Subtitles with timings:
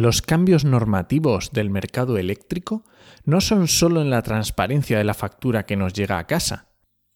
[0.00, 2.86] Los cambios normativos del mercado eléctrico
[3.26, 6.70] no son solo en la transparencia de la factura que nos llega a casa,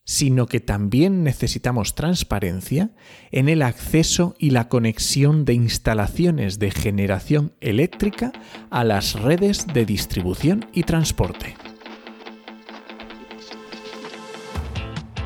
[0.05, 2.91] sino que también necesitamos transparencia
[3.31, 8.33] en el acceso y la conexión de instalaciones de generación eléctrica
[8.69, 11.57] a las redes de distribución y transporte.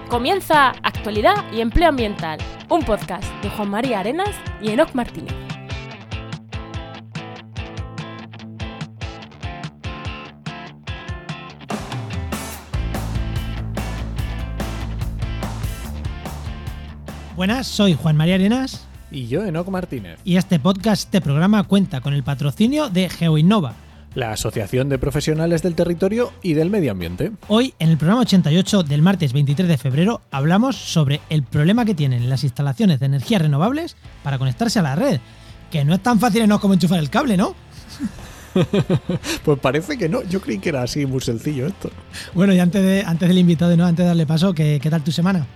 [0.09, 2.38] Comienza Actualidad y Empleo Ambiental,
[2.68, 5.48] un podcast de Juan María Arenas y Enoc Martínez.
[17.38, 18.84] Buenas, soy Juan María Arenas.
[19.12, 20.19] Y yo, Enoc Martínez.
[20.24, 23.77] Y este podcast, este programa cuenta con el patrocinio de GeoInnova,
[24.16, 27.30] la Asociación de Profesionales del Territorio y del Medio Ambiente.
[27.47, 31.95] Hoy, en el programa 88 del martes 23 de febrero, hablamos sobre el problema que
[31.95, 33.95] tienen las instalaciones de energías renovables
[34.25, 35.20] para conectarse a la red.
[35.70, 37.55] Que no es tan fácil no como enchufar el cable, ¿no?
[39.44, 40.25] pues parece que no.
[40.25, 41.89] Yo creí que era así, muy sencillo esto.
[42.34, 43.86] Bueno, y antes, de, antes del invitado, ¿no?
[43.86, 45.47] antes de darle paso, ¿qué, qué tal tu semana?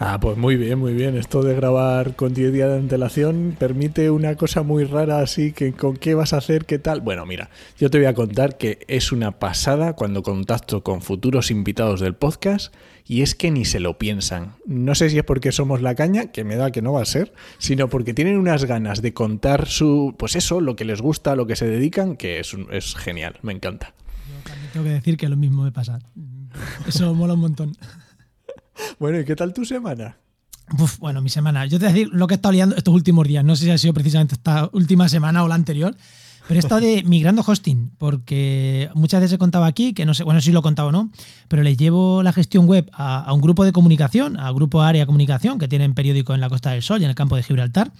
[0.00, 1.16] Ah, pues muy bien, muy bien.
[1.16, 5.72] Esto de grabar con 10 días de antelación permite una cosa muy rara así que
[5.72, 7.00] con qué vas a hacer, qué tal.
[7.00, 11.50] Bueno, mira, yo te voy a contar que es una pasada cuando contacto con futuros
[11.50, 12.72] invitados del podcast
[13.06, 14.54] y es que ni se lo piensan.
[14.66, 17.06] No sé si es porque somos la caña, que me da que no va a
[17.06, 21.34] ser, sino porque tienen unas ganas de contar su, pues eso, lo que les gusta,
[21.34, 23.94] lo que se dedican, que es, es genial, me encanta.
[24.28, 25.98] Yo también tengo que decir que lo mismo me pasa.
[26.86, 27.76] Eso mola un montón.
[28.98, 30.16] Bueno, ¿y qué tal tu semana?
[30.98, 31.66] bueno, mi semana.
[31.66, 33.44] Yo te voy a decir lo que he estado liando estos últimos días.
[33.44, 35.96] No sé si ha sido precisamente esta última semana o la anterior.
[36.46, 40.24] Pero he estado de migrando hosting, porque muchas veces he contado aquí, que no sé,
[40.24, 41.10] bueno, si lo he contado o no,
[41.46, 45.04] pero le llevo la gestión web a, a un grupo de comunicación, a Grupo Área
[45.04, 47.92] Comunicación, que tienen periódico en la Costa del Sol y en el campo de Gibraltar.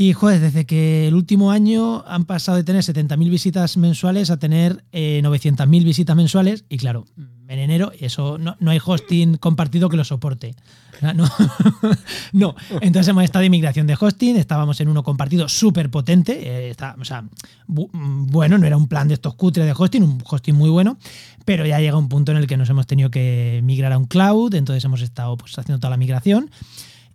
[0.00, 4.36] Y joder, desde que el último año han pasado de tener 70.000 visitas mensuales a
[4.36, 6.64] tener eh, 900.000 visitas mensuales.
[6.68, 7.04] Y claro,
[7.48, 10.54] en enero eso no, hay hosting compartido que lo soporte.
[11.02, 11.14] No,
[12.32, 12.54] no.
[12.80, 16.68] Entonces hemos estado de migración de hosting, estábamos en uno compartido súper potente.
[16.68, 17.24] Eh, sea,
[17.66, 20.96] bueno, no era un plan de estos cutres de hosting, un hosting muy bueno,
[21.44, 24.06] pero ya llega un punto en el que nos hemos tenido que migrar a un
[24.06, 26.50] cloud, entonces hemos estado pues, haciendo toda la migración.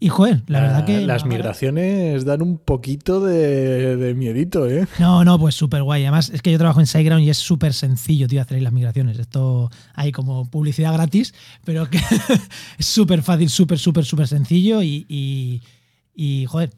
[0.03, 1.07] Y joder, la, verdad que.
[1.07, 4.85] Las migraciones dan un poquito de, miedito, ¿eh?
[4.99, 6.03] No, no, pues súper guay.
[6.03, 8.73] Además, es que yo trabajo en SiteGround y es súper sencillo, tío, hacer ahí las
[8.73, 9.17] migraciones.
[9.17, 11.33] Esto hay como publicidad gratis,
[11.63, 12.01] pero que
[12.77, 15.61] es súper fácil, súper, súper, súper sencillo y,
[16.13, 16.71] y, joder,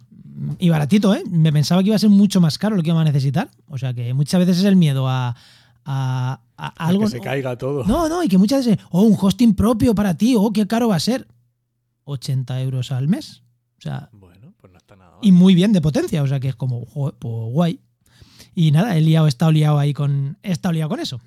[0.60, 1.24] y baratito, ¿eh?
[1.28, 3.50] Me pensaba que iba a ser mucho más caro lo que iba a necesitar.
[3.70, 5.36] O sea que muchas veces es el miedo a,
[5.84, 6.42] a,
[6.78, 7.06] algo.
[7.06, 7.86] que se caiga todo.
[7.86, 10.90] No, no, y que muchas veces, oh, un hosting propio para ti, oh, qué caro
[10.90, 11.26] va a ser.
[12.06, 13.44] 80 euros al mes.
[13.78, 16.50] O sea, bueno, pues no está nada Y muy bien de potencia, o sea que
[16.50, 17.82] es como, pues guay.
[18.54, 21.20] Y nada, he liado, he estado liado ahí con, he estado liado con eso.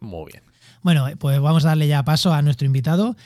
[0.00, 0.44] Muy bien.
[0.82, 3.16] Bueno, pues vamos a darle ya paso a nuestro invitado,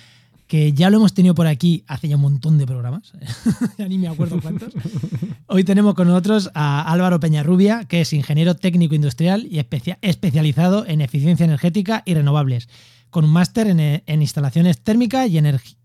[0.46, 3.12] que ya lo hemos tenido por aquí hace ya un montón de programas,
[3.78, 4.72] ya ni me acuerdo cuántos.
[5.46, 11.00] Hoy tenemos con nosotros a Álvaro Peñarrubia, que es ingeniero técnico industrial y especializado en
[11.00, 12.68] eficiencia energética y renovables,
[13.10, 15.83] con un máster en, en instalaciones térmicas y energía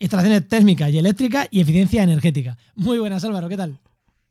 [0.00, 2.56] instalaciones térmicas y eléctricas y eficiencia energética.
[2.74, 3.78] Muy buenas, Álvaro, ¿qué tal?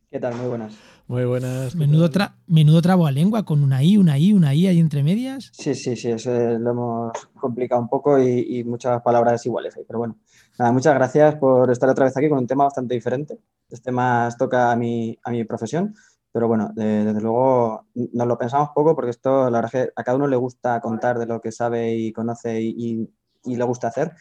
[0.10, 0.36] ¿Qué tal?
[0.36, 0.74] Muy buenas.
[1.08, 1.76] Muy buenas.
[1.76, 2.10] Menudo,
[2.48, 5.52] menudo trabo a lengua con una I, una I, una I ahí entre medias.
[5.54, 9.84] Sí, sí, sí, eso lo hemos complicado un poco y, muchas palabras iguales ahí.
[9.88, 10.18] Pero bueno,
[10.58, 13.40] nada, muchas gracias por estar otra vez aquí con un tema bastante diferente.
[13.70, 15.96] Este más toca a mi, a mi profesión,
[16.32, 20.18] pero bueno, desde luego nos lo pensamos poco porque esto, la verdad que a cada
[20.18, 23.08] uno le gusta contar de lo que sabe y conoce y,
[23.44, 24.14] y le gusta hacer.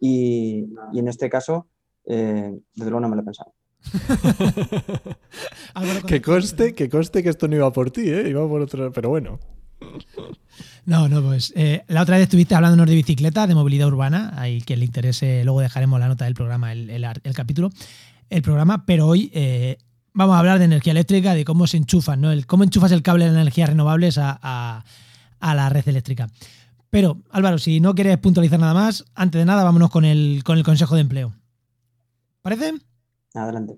[0.00, 0.64] Y,
[0.94, 1.66] en este caso,
[2.04, 3.52] eh, desde luego no me lo he pensado.
[6.06, 8.28] que conste, que conste que esto no iba por ti, ¿eh?
[8.28, 9.38] iba por otro, pero bueno.
[10.86, 14.60] No, no, pues eh, la otra vez estuviste hablándonos de bicicleta, de movilidad urbana, ahí
[14.62, 17.70] quien le interese, luego dejaremos la nota del programa, el, el, capítulo,
[18.30, 19.78] el programa, pero hoy eh,
[20.12, 22.32] vamos a hablar de energía eléctrica, de cómo se enchufan, ¿no?
[22.32, 24.84] El, cómo enchufas el cable de energías renovables a,
[25.40, 26.28] a la red eléctrica.
[26.90, 30.58] Pero, Álvaro, si no quieres puntualizar nada más, antes de nada, vámonos con el, con
[30.58, 31.34] el consejo de empleo.
[32.42, 32.74] ¿Parece?
[33.34, 33.76] Adelante.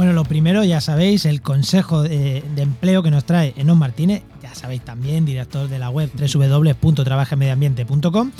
[0.00, 4.54] Bueno, lo primero, ya sabéis, el consejo de, empleo que nos trae Enon Martínez, ya
[4.54, 8.30] sabéis también, director de la web www.trabajemediambiente.com,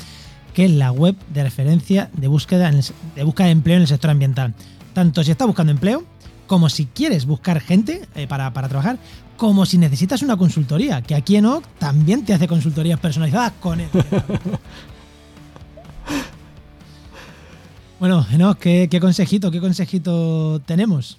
[0.54, 4.10] que es la web de referencia de búsqueda, de búsqueda de empleo en el sector
[4.10, 4.54] ambiental.
[4.94, 6.02] Tanto si estás buscando empleo,
[6.46, 8.96] como si quieres buscar gente eh, para, trabajar,
[9.36, 13.80] como si necesitas una consultoría, que aquí en OC también te hace consultorías personalizadas con
[13.80, 13.90] él.
[18.00, 21.18] bueno, Enoch, ¿qué, ¿qué consejito, qué consejito tenemos?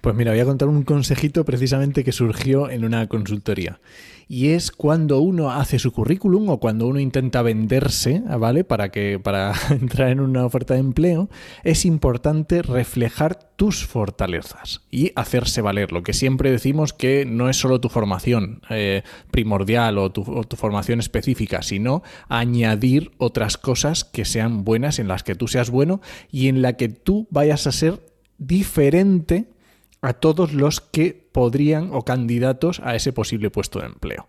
[0.00, 3.80] Pues mira, voy a contar un consejito precisamente que surgió en una consultoría.
[4.28, 8.62] Y es cuando uno hace su currículum o cuando uno intenta venderse, ¿vale?
[8.62, 11.28] Para que para entrar en una oferta de empleo,
[11.64, 15.92] es importante reflejar tus fortalezas y hacerse valer.
[15.92, 20.44] Lo que siempre decimos que no es solo tu formación eh, primordial o tu, o
[20.44, 25.68] tu formación específica, sino añadir otras cosas que sean buenas, en las que tú seas
[25.70, 26.00] bueno
[26.30, 28.00] y en la que tú vayas a ser
[28.38, 29.48] diferente
[30.02, 34.26] a todos los que podrían o candidatos a ese posible puesto de empleo.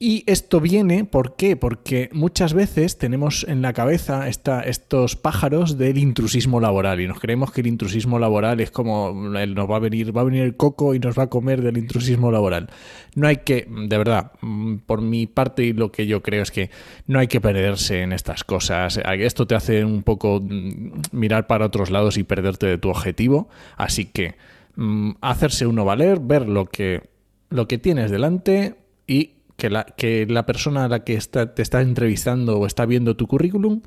[0.00, 1.56] Y esto viene, ¿por qué?
[1.56, 7.50] Porque muchas veces tenemos en la cabeza estos pájaros del intrusismo laboral y nos creemos
[7.50, 10.94] que el intrusismo laboral es como nos va a venir, va a venir el coco
[10.94, 12.70] y nos va a comer del intrusismo laboral.
[13.16, 16.52] No hay que, de verdad, mm, por mi parte y lo que yo creo es
[16.52, 16.70] que
[17.08, 19.00] no hay que perderse en estas cosas.
[19.04, 23.48] Esto te hace un poco mm, mirar para otros lados y perderte de tu objetivo.
[23.76, 24.36] Así que
[24.80, 27.10] Mm, hacerse uno valer, ver lo que,
[27.50, 28.76] lo que tienes delante
[29.08, 32.86] y que la, que la persona a la que está, te está entrevistando o está
[32.86, 33.82] viendo tu currículum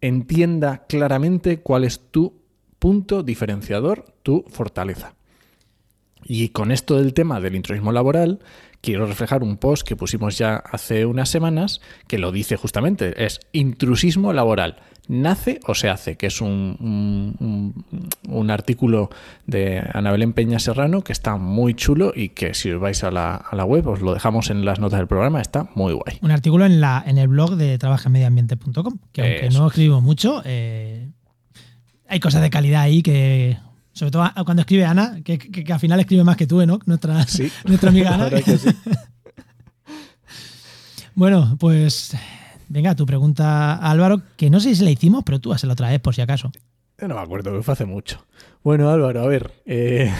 [0.00, 2.44] entienda claramente cuál es tu
[2.78, 5.15] punto diferenciador, tu fortaleza.
[6.28, 8.40] Y con esto del tema del intrusismo laboral,
[8.80, 13.40] quiero reflejar un post que pusimos ya hace unas semanas que lo dice justamente, es
[13.52, 14.76] intrusismo laboral.
[15.08, 17.74] Nace o se hace, que es un,
[18.28, 19.08] un, artículo
[19.46, 23.12] de Ana Belén Peña Serrano que está muy chulo y que si os vais a
[23.12, 26.18] la, a la, web os lo dejamos en las notas del programa, está muy guay.
[26.22, 31.08] Un artículo en, la, en el blog de trabajamediambiente.com, que aunque no escribo mucho, eh,
[32.08, 33.58] hay cosas de calidad ahí que...
[33.96, 36.78] Sobre todo cuando escribe Ana, que, que, al final escribe más que tú, ¿no?
[36.84, 37.14] Nuestra,
[37.64, 38.28] nuestra amiga Ana.
[41.14, 42.14] bueno, pues
[42.68, 46.00] Venga, tu pregunta, Álvaro, que no sé si la hicimos, pero tú hazla otra vez
[46.00, 46.50] por si acaso.
[46.98, 48.26] Yo no me acuerdo, fue hace mucho.
[48.64, 50.12] Bueno, Álvaro, a ver, eh,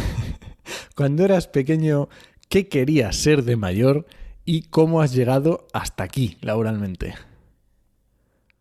[0.95, 2.09] cuando eras pequeño,
[2.49, 4.07] ¿qué querías ser de mayor
[4.45, 7.15] y cómo has llegado hasta aquí laboralmente?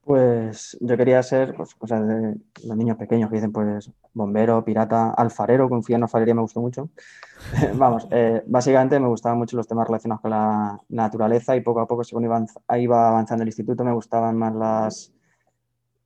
[0.06, 5.10] Pues yo quería ser, pues, cosas de los niños pequeños que dicen, pues, bombero, pirata,
[5.10, 6.92] alfarero, confía en alfarería me gustó mucho.
[7.74, 11.88] Vamos, eh, básicamente me gustaban mucho los temas relacionados con la naturaleza y poco a
[11.88, 15.13] poco, según iba, avanzando el instituto, me gustaban más las,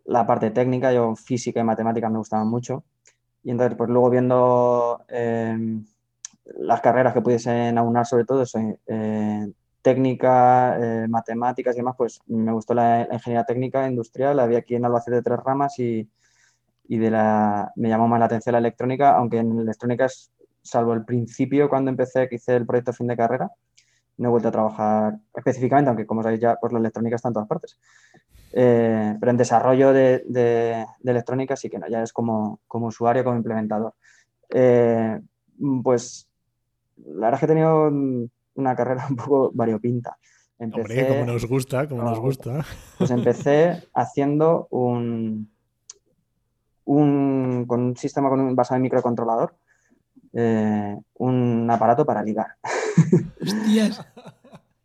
[0.06, 2.86] la parte técnica, yo física y matemáticas me gustaban mucho.
[3.44, 5.86] Y entonces, pues luego viendo em,
[6.58, 9.52] las carreras que pudiesen aunar sobre todo eso, eh,
[9.82, 14.86] técnica, eh, matemáticas y demás, pues me gustó la, ingeniería técnica industrial, había aquí en
[14.86, 16.10] Albacete de tres ramas y,
[16.88, 20.08] y de la, me llamó más la atención la electrónica, aunque en electrónica
[20.62, 23.52] salvo el principio cuando empecé, que hice el proyecto fin de carrera,
[24.18, 27.34] no he vuelto a trabajar específicamente, aunque como sabéis ya, pues la electrónica está en
[27.34, 27.80] todas partes.
[28.52, 33.24] Eh, pero en desarrollo de, de, electrónica sí que no, ya es como, como usuario,
[33.24, 33.94] como implementador.
[34.50, 35.20] Eh,
[35.84, 36.28] pues
[36.98, 37.92] la verdad es que he tenido
[38.60, 40.18] una carrera un poco variopinta.
[40.58, 42.66] Empecé, Hombre, como nos gusta, como nos gusta.
[42.98, 45.50] Pues empecé haciendo un,
[46.84, 49.56] un, con un sistema con un, basado en microcontrolador,
[50.34, 52.56] eh, un aparato para ligar.
[53.42, 54.06] Hostias.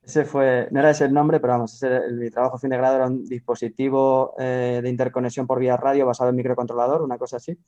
[0.05, 2.97] Ese fue, no era ese el nombre, pero vamos, ese, mi trabajo fin de grado
[2.97, 7.59] era un dispositivo eh, de interconexión por vía radio basado en microcontrolador, una cosa así.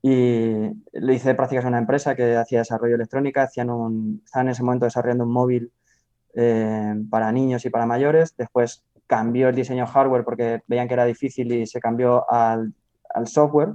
[0.00, 4.52] Y lo hice prácticas en una empresa que hacía desarrollo electrónica, hacían un, estaban en
[4.52, 5.72] ese momento desarrollando un móvil
[6.34, 8.36] eh, para niños y para mayores.
[8.36, 12.72] Después cambió el diseño hardware porque veían que era difícil y se cambió al,
[13.12, 13.74] al software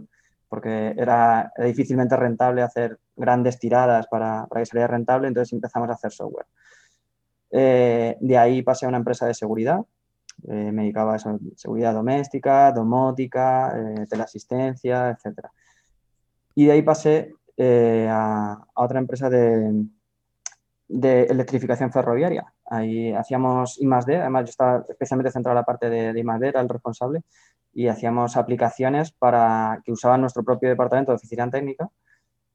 [0.54, 5.94] porque era, difícilmente rentable hacer grandes tiradas para, para, que saliera rentable, entonces empezamos a
[5.94, 6.46] hacer software.
[7.50, 9.80] Eh, de ahí pasé a una empresa de seguridad,
[10.48, 13.76] eh, me dedicaba a eso, seguridad doméstica, domótica,
[14.08, 15.52] teleasistencia, etcétera.
[16.56, 19.86] Y de ahí pasé eh, a, otra empresa de,
[20.88, 22.54] de, electrificación ferroviaria.
[22.66, 26.62] Ahí hacíamos I +D, además yo estaba especialmente centrado en la parte de, de era
[26.62, 27.24] el responsable,
[27.74, 31.90] y hacíamos aplicaciones para que usaban nuestro propio departamento de oficina técnica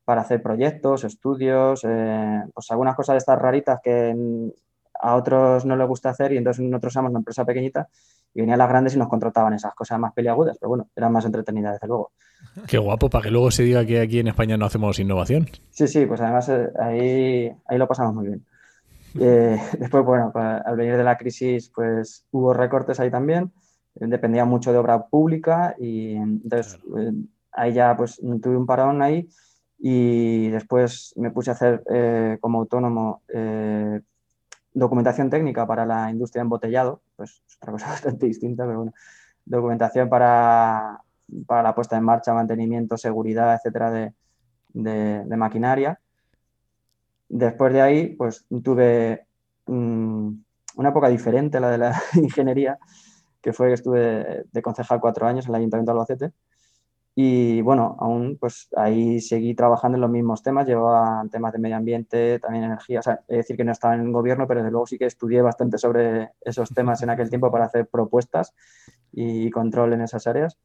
[0.05, 4.15] para hacer proyectos, estudios, eh, pues algunas cosas de estas raritas que
[5.01, 7.89] a otros no les gusta hacer y entonces nosotros somos una empresa pequeñita
[8.35, 11.25] y venían las grandes y nos contrataban esas cosas más peliagudas, pero bueno, eran más
[11.25, 12.13] entretenidas desde luego.
[12.67, 15.49] Qué guapo, para que luego se diga que aquí en España no hacemos innovación.
[15.71, 18.45] Sí, sí, pues además eh, ahí, ahí lo pasamos muy bien.
[19.19, 23.51] Eh, después, bueno, al venir de la crisis, pues hubo recortes ahí también
[24.07, 27.13] dependía mucho de obra pública y entonces eh,
[27.53, 29.29] ahí ya pues tuve un parón ahí
[29.79, 34.01] y después me puse a hacer eh, como autónomo eh,
[34.73, 38.93] documentación técnica para la industria de embotellado, pues es otra cosa bastante distinta, pero bueno,
[39.45, 41.03] documentación para,
[41.47, 44.15] para la puesta en marcha, mantenimiento, seguridad, etcétera, de,
[44.73, 46.01] de, maquinaria.
[47.29, 49.27] Después de ahí, pues tuve
[49.67, 50.31] mm,
[50.77, 52.79] una época diferente, la de la ingeniería,
[53.43, 56.33] que fue que estuve de concejal cuatro años en el Ayuntamiento de Albacete.
[57.21, 61.75] Y bueno, aún pues ahí seguí trabajando en los mismos temas, llevaba temas de medio
[61.75, 64.71] ambiente, también energía, o sea, es decir que no estaba en el gobierno, pero desde
[64.71, 68.55] luego sí que estudié bastante sobre esos temas en aquel tiempo para hacer propuestas
[69.11, 70.59] y control en esas áreas.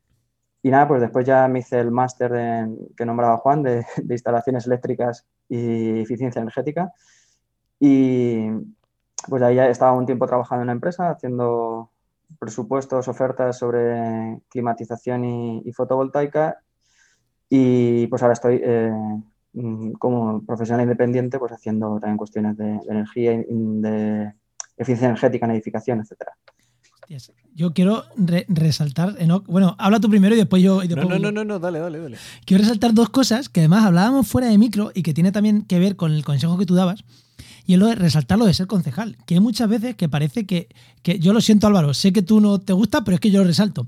[0.61, 4.67] Y nada, pues después ya me hice el máster que nombraba Juan de, de, instalaciones
[4.67, 6.91] eléctricas y eficiencia energética.
[7.79, 8.49] Y
[9.27, 11.92] pues ahí ya estaba un tiempo trabajando en una empresa haciendo
[12.39, 15.25] presupuestos, ofertas sobre climatización
[15.65, 16.59] y, fotovoltaica
[17.49, 18.91] y pues ahora estoy eh,
[19.53, 24.33] mm, como profesional independiente pues haciendo también cuestiones de, energía y de
[24.77, 26.33] eficiencia energética en edificación, etcétera.
[27.53, 28.03] Yo quiero
[28.47, 30.81] resaltar, bueno, habla tú primero y después yo...
[30.83, 32.17] no, no, no, no, dale, dale, dale.
[32.45, 35.79] Quiero resaltar dos cosas que además hablábamos fuera de micro y que tiene también que
[35.79, 37.03] ver con el consejo que tú dabas.
[37.65, 40.45] Y es lo de resaltar lo de ser concejal, que hay muchas veces que parece
[40.45, 40.67] que,
[41.19, 43.47] yo lo siento Álvaro, sé que tú no te gusta, pero es que yo lo
[43.47, 43.85] resalto.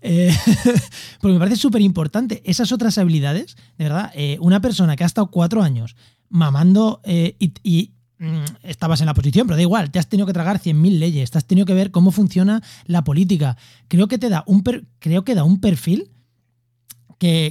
[0.00, 0.34] Eh,
[1.20, 5.06] porque me parece súper importante esas otras habilidades, de verdad, eh, una persona que ha
[5.06, 5.94] estado cuatro años
[6.28, 10.32] mamando eh, y, mm, estabas en la posición, pero da igual, te has tenido que
[10.32, 13.56] tragar 100.000 leyes, te has tenido que ver cómo funciona la política.
[13.86, 14.64] Creo que te da un,
[14.98, 16.10] creo que da un perfil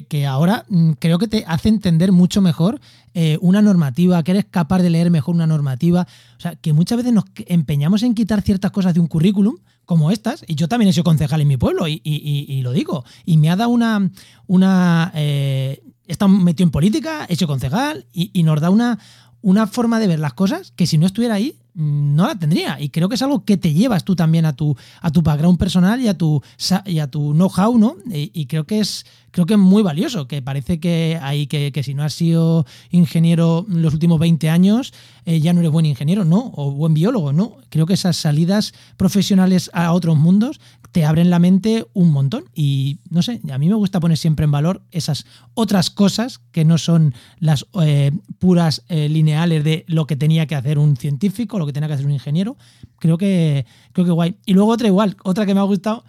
[0.09, 2.81] que, ahora mm, creo que te hace entender mucho mejor
[3.13, 6.07] eh, una normativa, que eres capaz de leer mejor una normativa.
[6.37, 10.11] O sea, que muchas veces nos empeñamos en quitar ciertas cosas de un currículum, como
[10.11, 13.49] estas, y yo también he sido concejal en mi pueblo, y, lo digo, y me
[13.49, 14.09] ha dado una...
[14.47, 18.99] una eh, he estado metido en política, he hecho concejal, y, nos da una,
[19.41, 22.79] una forma de ver las cosas que si no estuviera ahí, no la tendría.
[22.79, 25.57] Y creo que es algo que te llevas tú también a tu, a tu background
[25.57, 26.41] personal y a tu,
[26.85, 27.95] y a tu know-how, ¿no?
[28.11, 31.83] Y, creo que es creo que es muy valioso, que parece que hay que, que
[31.83, 34.93] si no has sido ingeniero los últimos 20 años,
[35.25, 37.57] eh, ya no eres buen ingeniero, no, o buen biólogo, no.
[37.69, 40.59] Creo que esas salidas profesionales a otros mundos
[40.91, 42.45] te abren la mente un montón.
[42.53, 46.65] Y no sé, a mí me gusta poner siempre en valor esas otras cosas que
[46.65, 51.59] no son las eh, puras eh, lineales de lo que tenía que hacer un científico,
[51.59, 52.57] lo que tenía que hacer un ingeniero.
[52.99, 54.35] Creo que, creo que guay.
[54.45, 56.03] Y luego otra igual, otra que me ha gustado.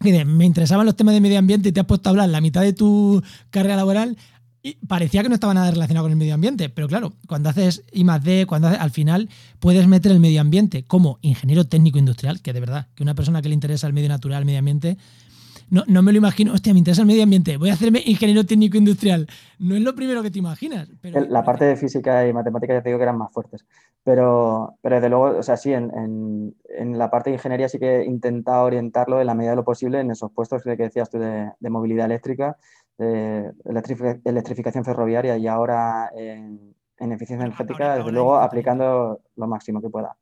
[0.00, 2.62] Me interesaban los temas de medio ambiente y te has puesto a hablar la mitad
[2.62, 4.16] de tu carrera laboral
[4.62, 7.82] y parecía que no estaba nada relacionado con el medio ambiente, pero claro, cuando haces
[7.92, 12.42] I más D, cuando al final puedes meter el medio ambiente como ingeniero técnico industrial,
[12.42, 14.98] que de verdad, que una persona que le interesa el medio natural, el medio ambiente,
[15.70, 18.44] no, no me lo imagino, hostia, me interesa el medio ambiente, voy a hacerme ingeniero
[18.44, 19.28] técnico industrial.
[19.58, 20.88] No es lo primero que te imaginas.
[21.00, 21.20] Pero...
[21.26, 23.64] La parte de física y matemática ya te digo que eran más fuertes,
[24.02, 28.00] pero, pero desde luego, o sea, sí, en, en, la parte de ingeniería sí que
[28.00, 31.18] he intentado orientarlo en la medida de lo posible en esos puestos que decías tú
[31.18, 32.56] de, de movilidad eléctrica
[33.00, 33.52] de
[34.24, 40.16] electrificación ferroviaria y ahora en, eficiencia energética, desde luego aplicando lo máximo que pueda.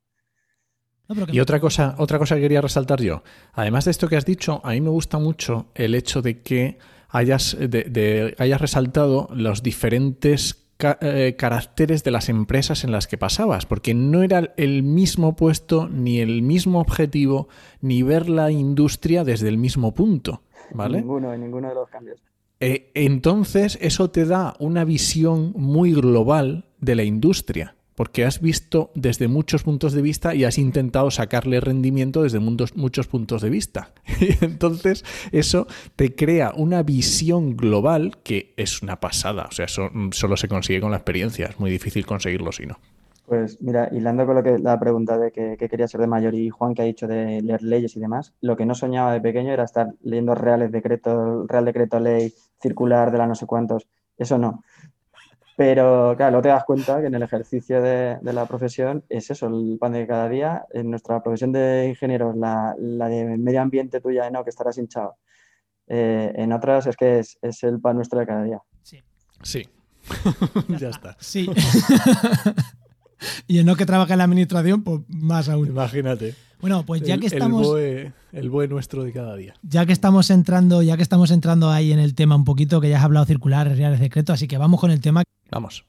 [1.33, 4.61] Y otra cosa, otra cosa que quería resaltar yo, además de esto que has dicho,
[4.63, 10.71] a mí me gusta mucho el hecho de que hayas, de, hayas resaltado los diferentes
[11.01, 15.89] eh, caracteres de las empresas en las que pasabas, porque no era el mismo puesto,
[15.89, 17.49] ni el mismo objetivo,
[17.81, 20.43] ni ver la industria desde el mismo punto.
[20.73, 20.99] ¿Vale?
[20.99, 22.28] Ninguno, ninguno de los cambios.
[22.61, 28.91] Eh, entonces eso te da una visión muy global de la industria, porque has visto
[28.95, 33.51] desde muchos puntos de vista y has intentado sacarle rendimiento desde muchos, muchos puntos de
[33.51, 33.93] vista.
[34.21, 39.91] Y entonces eso te crea una visión global que es una pasada, o sea, eso
[40.13, 42.79] solo se consigue con la experiencia, es muy difícil conseguirlo si no.
[43.29, 46.49] Pues mira, hilando con lo que la pregunta de que, quería ser de mayor y
[46.49, 49.53] Juan que ha dicho de leer leyes y demás, lo que no soñaba de pequeño
[49.53, 54.39] era estar leyendo reales decretos, real decreto ley circular de la no sé cuántos, eso
[54.39, 54.63] no.
[55.59, 59.49] Pero claro, luego te das cuenta que en el ejercicio de, la profesión es eso,
[59.49, 60.65] el pan de cada día.
[60.71, 65.17] En nuestra profesión de ingenieros, la, de medio ambiente tuya, no, que estarás hinchado.
[65.87, 68.63] Eh, en otras es que es, es el pan nuestro de cada día.
[68.83, 69.03] Sí.
[69.43, 69.69] Sí.
[70.69, 71.17] ya está.
[71.19, 71.51] Sí.
[73.47, 75.69] y en no que trabaja en la administración, pues más aún.
[75.69, 76.35] Imagínate.
[76.61, 77.67] Bueno, pues ya que estamos.
[78.33, 79.55] El buen nuestro de cada día.
[79.63, 82.89] Ya que estamos entrando, ya que estamos entrando ahí en el tema un poquito, que
[82.89, 85.23] ya has hablado circular, reales secretos, así que vamos con el tema.
[85.51, 85.85] Vamos.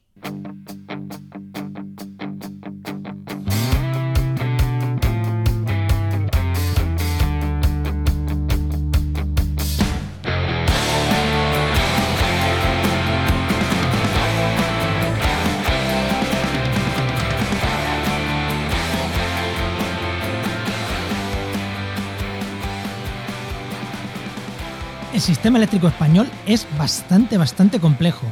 [25.19, 28.25] El sistema eléctrico español es bastante, bastante complejo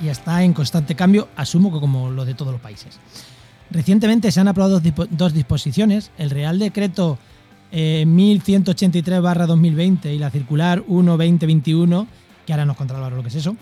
[0.00, 3.00] y está en constante cambio, asumo que como lo de todos los países.
[3.72, 4.80] Recientemente se han aprobado
[5.10, 7.18] dos disposiciones, el Real Decreto
[7.72, 12.06] 1183-2020 eh, y la Circular 1-2021,
[12.46, 13.56] que ahora nos contará lo que es eso,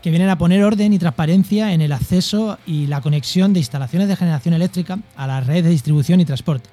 [0.00, 4.08] que vienen a poner orden y transparencia en el acceso y la conexión de instalaciones
[4.08, 6.70] de generación eléctrica a la red de distribución y transporte.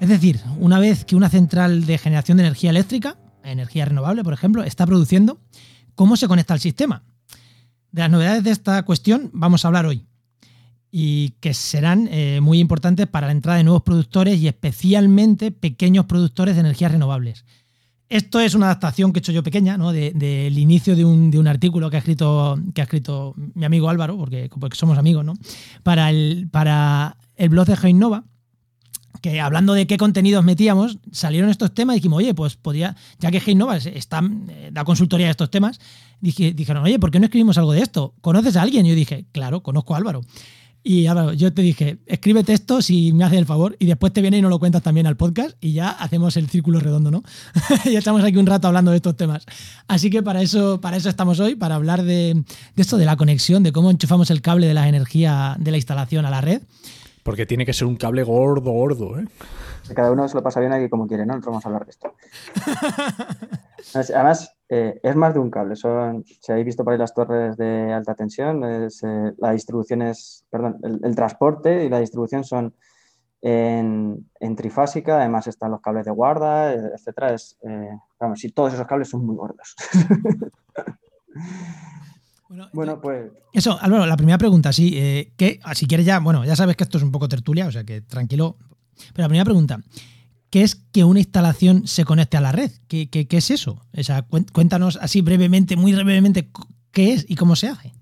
[0.00, 4.32] Es decir, una vez que una central de generación de energía eléctrica, energía renovable por
[4.34, 5.38] ejemplo, está produciendo,
[5.94, 7.02] ¿cómo se conecta al sistema?
[7.92, 10.06] De las novedades de esta cuestión vamos a hablar hoy
[10.96, 16.06] y que serán eh, muy importantes para la entrada de nuevos productores y especialmente pequeños
[16.06, 17.44] productores de energías renovables.
[18.08, 19.92] Esto es una adaptación que he hecho yo pequeña, ¿no?
[19.92, 24.48] Del inicio de un, artículo que ha, escrito, que ha escrito mi amigo Álvaro, porque,
[24.60, 25.34] porque somos amigos, ¿no?
[25.82, 28.24] Para el, para el blog de GeoInnova,
[29.20, 33.30] que hablando de qué contenidos metíamos, salieron estos temas y dijimos, oye, pues podría, ya
[33.30, 35.80] que GeoInnova está, eh, da consultoría de estos temas,
[36.20, 38.14] dije, dijeron, oye, ¿por qué no escribimos algo de esto?
[38.20, 38.86] ¿Conoces a alguien?
[38.86, 40.22] Y yo dije, claro, conozco a Álvaro.
[40.86, 44.20] Y ahora yo te dije, escríbete esto si me haces el favor y después te
[44.20, 47.22] viene y nos lo cuentas también al podcast y ya hacemos el círculo redondo, ¿no?
[47.86, 49.46] y estamos aquí un rato hablando de estos temas.
[49.88, 52.44] Así que para eso, para eso estamos hoy, para hablar de,
[52.76, 56.26] esto, de la conexión, de cómo enchufamos el cable de la energía de la instalación
[56.26, 56.60] a la red.
[57.24, 59.24] Porque tiene que ser un cable gordo, gordo, ¿eh?
[59.94, 61.34] Cada uno se lo pasa bien aquí como quiere, ¿no?
[61.34, 62.14] Nosotros vamos a hablar de esto.
[64.14, 65.76] Además, eh, es más de un cable.
[65.76, 68.88] Son, si habéis visto por ahí las torres de alta tensión, eh,
[69.38, 72.74] la distribución es, perdón, el, transporte y la distribución son
[73.42, 74.26] en,
[74.56, 77.34] trifásica, además están los cables de guarda, etcétera.
[77.34, 79.76] Es, eh, vamos, todos esos cables son muy gordos.
[82.72, 83.32] Bueno, pues.
[83.52, 84.92] Eso, Álvaro, la primera pregunta, sí,
[85.36, 87.84] que si quieres ya, bueno, ya sabes que esto es un poco tertulia, o sea
[87.84, 88.56] que tranquilo.
[89.12, 89.80] Pero la primera pregunta,
[90.50, 92.70] ¿qué es que una instalación se conecte a la red?
[92.88, 93.82] ¿Qué, es eso?
[94.52, 96.50] cuéntanos así brevemente, muy brevemente,
[96.90, 97.92] qué es y cómo se hace.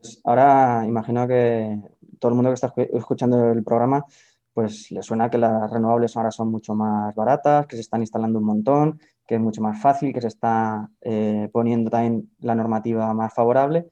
[0.00, 1.80] Pues ahora imagino que
[2.18, 4.04] todo el mundo que está escuchando el programa,
[4.52, 8.38] pues le suena que las renovables ahora son mucho más baratas, que se están instalando
[8.38, 9.00] un montón,
[9.32, 13.86] que es mucho más fácil, que se está eh, poniendo también la normativa más favorable.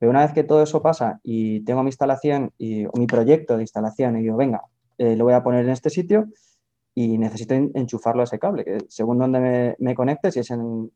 [0.00, 3.54] Pero una vez que todo eso pasa y tengo mi instalación y, o mi proyecto
[3.56, 4.62] de instalación y digo, venga,
[4.98, 6.26] eh, lo voy a poner en este sitio,
[6.92, 10.48] y necesito enchufarlo a ese cable, que según donde me, conecte, si es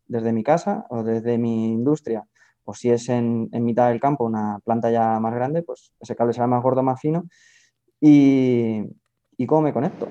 [0.09, 2.27] desde mi casa o desde mi industria,
[2.65, 6.33] o si es en, mitad del campo, una planta ya más grande, pues ese cable
[6.33, 7.27] será más gordo, más fino.
[8.01, 8.83] ¿Y,
[9.37, 10.09] ¿y cómo me conecto?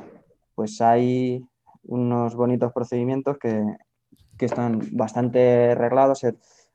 [0.55, 1.45] Pues hay
[1.83, 3.63] unos bonitos procedimientos que,
[4.37, 6.25] que están bastante reglados.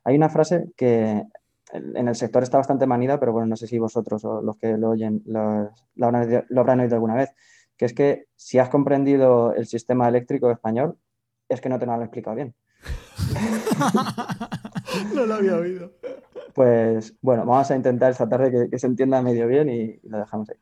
[0.05, 1.25] Hay una frase que
[1.73, 4.77] en el sector está bastante manida, pero bueno, no sé si vosotros o los que
[4.79, 7.31] lo oyen lo, lo habrán oído alguna vez
[7.79, 10.99] que es que si has comprendido el sistema eléctrico español,
[11.49, 12.55] es que no te lo han explicado bien.
[15.15, 15.93] no lo había oído.
[16.55, 20.51] Pues bueno, vamos a intentar esta tarde que, se entienda medio bien y, lo dejamos
[20.51, 20.57] ahí.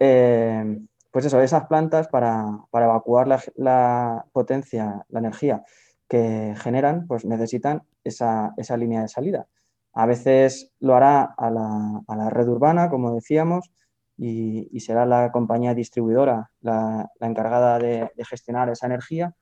[0.00, 0.78] Eh,
[1.10, 5.64] pues eso, esas plantas para, evacuar la, potencia, la energía
[6.08, 9.46] que generan, pues necesitan esa, línea de salida.
[9.92, 13.70] A veces lo hará a la, a la red urbana, como decíamos,
[14.18, 19.34] y, será la compañía distribuidora la, encargada de, gestionar esa energía.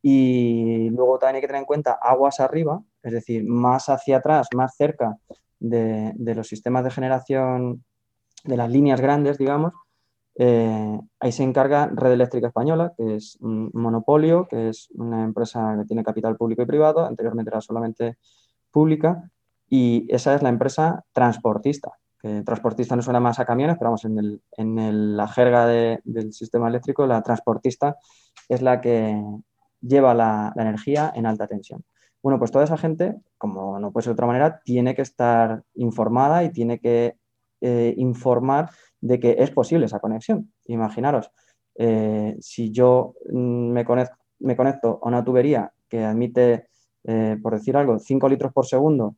[0.00, 4.48] Y luego también hay que tener en cuenta aguas arriba, es decir, más hacia atrás,
[4.54, 5.18] más cerca
[5.60, 7.84] de, los sistemas de generación
[8.44, 9.74] de las líneas grandes, digamos,
[10.38, 15.76] eh, ahí se encarga Red Eléctrica Española, que es un monopolio, que es una empresa
[15.78, 18.16] que tiene capital público y privado, anteriormente era solamente
[18.70, 19.30] pública,
[19.68, 23.94] y esa es la empresa transportista que transportista no suena más a camiones, pero
[24.56, 27.96] en, la jerga del sistema eléctrico, la transportista
[28.48, 29.22] es la que
[29.80, 31.84] lleva la, energía en alta tensión.
[32.22, 35.62] Bueno, pues toda esa gente, como no puede ser de otra manera, tiene que estar
[35.74, 37.16] informada y tiene que
[37.60, 40.52] eh, informar de que es posible esa conexión.
[40.66, 41.30] Imaginaros,
[41.76, 46.68] eh, si yo mm, me conecto, me conecto, a una tubería que admite,
[47.04, 49.16] eh, por decir algo, 5 litros por segundo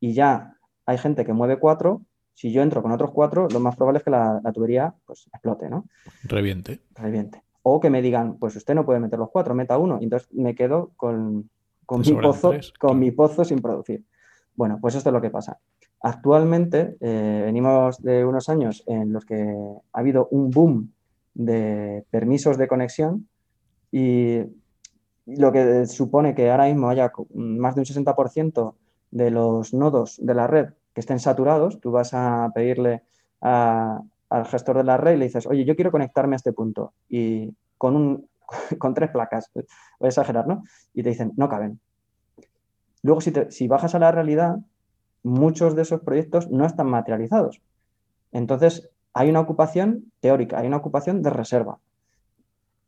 [0.00, 2.02] y ya hay gente que mueve 4,
[2.38, 5.68] si yo entro con otros cuatro, lo más probable es que la, tubería pues, explote,
[5.68, 5.86] ¿no?
[6.22, 6.80] Reviente.
[6.94, 7.42] Reviente.
[7.62, 10.32] O que me digan, pues usted no puede meter los cuatro, meta uno, y entonces
[10.32, 11.50] me quedo con,
[11.88, 14.04] mi, pozo, con mi pozo sin producir.
[14.54, 15.58] Bueno, pues esto es lo que pasa.
[16.00, 19.54] Actualmente eh, venimos de unos años en los que
[19.92, 20.92] ha habido un boom
[21.34, 23.28] de permisos de conexión
[23.90, 24.42] y
[25.26, 28.74] lo que supone que ahora mismo haya más de un 60%
[29.10, 33.02] de los nodos de la red que estén saturados, tú vas a pedirle
[33.40, 36.92] al gestor de la red y le dices, oye, yo quiero conectarme a este punto
[37.08, 38.28] y con, un,
[38.78, 39.64] con tres placas, voy
[40.02, 40.62] a exagerar, ¿no?
[40.94, 41.80] Y te dicen, no caben.
[43.02, 44.58] Luego, si, si bajas a la realidad,
[45.22, 47.60] muchos de esos proyectos no están materializados.
[48.32, 51.78] Entonces, hay una ocupación teórica, hay una ocupación de reserva.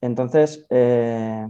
[0.01, 1.49] Entonces, eh,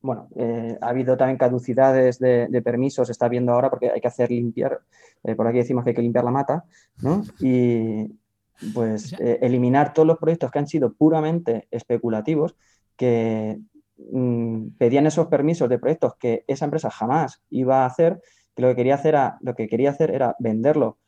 [0.00, 4.30] bueno, eh, ha habido también caducidades de, permisos, está viendo ahora porque hay que hacer
[4.30, 4.80] limpiar,
[5.22, 6.64] eh, por aquí decimos que hay que limpiar la mata,
[7.02, 7.22] ¿no?
[7.40, 8.10] Y
[8.72, 12.54] pues eliminar todos los proyectos que han sido puramente especulativos,
[12.96, 13.58] que
[14.12, 18.20] mm, pedían esos permisos de proyectos que esa empresa jamás iba a hacer,
[18.54, 20.98] que lo que quería hacer era, lo que quería hacer era venderlo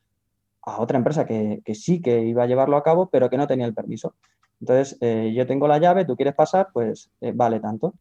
[0.63, 3.67] a otra empresa que, sí que iba a llevarlo a cabo, pero que no tenía
[3.67, 4.15] el permiso.
[4.61, 7.95] Entonces, eh, yo tengo la llave, tú quieres pasar, pues eh, vale tanto.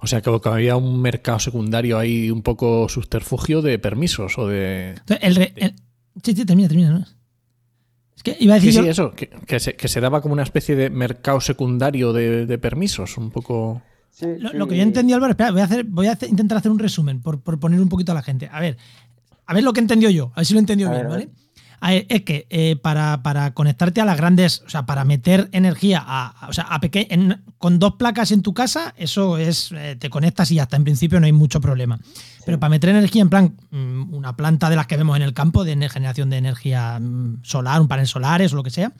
[0.00, 4.94] O sea, que, había un mercado secundario ahí un poco subterfugio de permisos o de...
[6.22, 7.06] sí, sí, termina, termina.
[8.16, 8.72] Es que iba a decir...
[8.72, 13.30] Sí, sí, eso, que, se, daba como una especie de mercado secundario de, permisos, un
[13.30, 13.82] poco...
[14.20, 17.20] lo, que yo entendí, Álvaro, espera, voy a, hacer, voy a intentar hacer un resumen
[17.20, 18.48] por, poner un poquito a la gente.
[18.52, 18.76] A ver,
[19.46, 21.28] a ver lo que entendió yo, a ver si lo entendió bien, ¿vale?
[22.08, 26.52] es que eh, para, conectarte a las grandes, o sea, para meter energía a, o
[26.52, 26.80] sea, a
[27.58, 31.20] con dos placas en tu casa, eso es, eh, te conectas y hasta en principio
[31.20, 31.98] no hay mucho problema.
[32.44, 35.34] Pero para meter energía en plan, mm, una planta de las que vemos en el
[35.34, 38.92] campo de generación de energía mm, solar, un panel solares o lo que sea,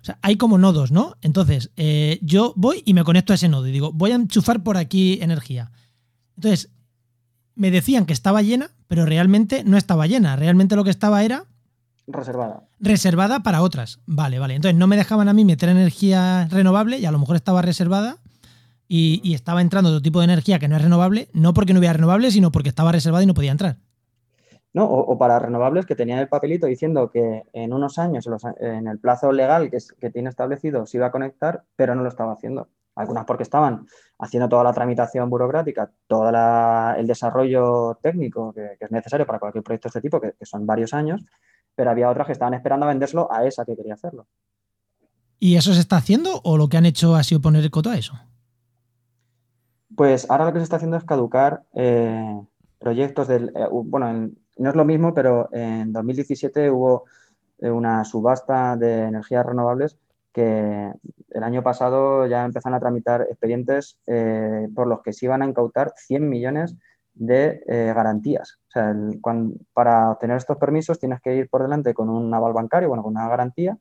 [0.00, 1.16] o sea, hay como nodos, ¿no?
[1.20, 4.62] Entonces, eh, yo voy y me conecto a ese nodo y digo, voy a enchufar
[4.62, 5.70] por aquí energía.
[6.36, 6.70] Entonces,
[7.54, 10.36] me decían que estaba llena, pero realmente no estaba llena.
[10.36, 11.44] Realmente lo que estaba era
[12.08, 12.62] Reservada.
[12.80, 14.00] Reservada para otras.
[14.06, 14.54] Vale, vale.
[14.54, 18.16] Entonces no me dejaban a mí meter energía renovable y a lo mejor estaba reservada
[18.88, 21.92] y, estaba entrando otro tipo de energía que no es renovable, no porque no hubiera
[21.92, 23.76] renovable, sino porque estaba reservada y no podía entrar.
[24.74, 28.28] No, o, para renovables que tenían el papelito diciendo que en unos años,
[28.60, 32.08] en el plazo legal que, que tiene establecido, se iba a conectar, pero no lo
[32.08, 32.68] estaba haciendo.
[32.94, 33.86] Algunas porque estaban
[34.18, 36.28] haciendo toda la tramitación burocrática, todo
[36.96, 40.92] el desarrollo técnico que, es necesario para cualquier proyecto de este tipo, que son varios
[40.92, 41.24] años,
[41.78, 44.26] pero había otras que estaban esperando a vendérselo a esa que quería hacerlo.
[45.38, 47.90] ¿Y eso se está haciendo o lo que han hecho ha sido poner el coto
[47.90, 48.14] a eso?
[49.94, 52.40] Pues ahora lo que se está haciendo es caducar eh,
[52.80, 53.52] proyectos del...
[53.54, 57.04] Eh, bueno, no es lo mismo, pero en 2017 hubo
[57.58, 59.98] eh, una subasta de energías renovables
[60.32, 60.92] que
[61.30, 63.98] el año pasado ya empezaron a tramitar expedientes
[64.74, 66.76] por los que se iban a incautar 100 millones
[67.14, 68.60] de garantías.
[68.68, 68.94] O sea,
[69.72, 73.16] para obtener estos permisos tienes que ir por delante con un aval bancario, bueno, con
[73.16, 73.78] una garantía,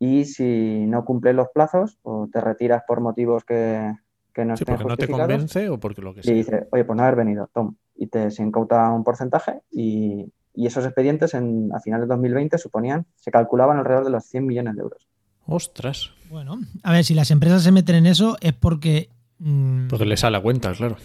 [0.00, 3.94] y si no cumples los plazos o te retiras por motivos que,
[4.32, 6.32] que no sí, porque no te convence o porque lo que sea.
[6.32, 10.32] Y dice, oye, pues no haber venido, tom, y te se incauta un porcentaje y,
[10.54, 14.46] y esos expedientes en, a finales de 2020 suponían, se calculaban alrededor de los 100
[14.46, 15.06] millones de euros.
[15.46, 16.10] Ostras.
[16.30, 19.10] Bueno, a ver, si las empresas se meten en eso es porque...
[19.38, 20.96] Mm, porque les sale la cuenta, claro.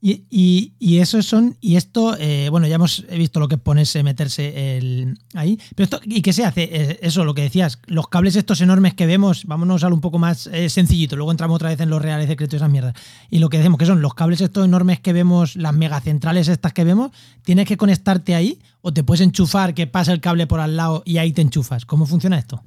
[0.00, 4.04] Y, y, eso son, y esto, eh, bueno, ya hemos visto lo que es ponerse,
[4.04, 6.68] meterse el, ahí, pero esto, ¿y qué se hace?
[6.70, 10.20] Eh, eso, lo que decías, los cables estos enormes que vemos, vámonos a un poco
[10.20, 12.94] más eh, sencillito, luego entramos otra vez en los reales secretos y esas mierdas.
[13.28, 16.72] Y lo que decimos, que son los cables estos enormes que vemos, las megacentrales estas
[16.72, 17.10] que vemos,
[17.42, 21.02] tienes que conectarte ahí o te puedes enchufar, que pasa el cable por al lado
[21.04, 21.84] y ahí te enchufas.
[21.84, 22.62] ¿Cómo funciona esto?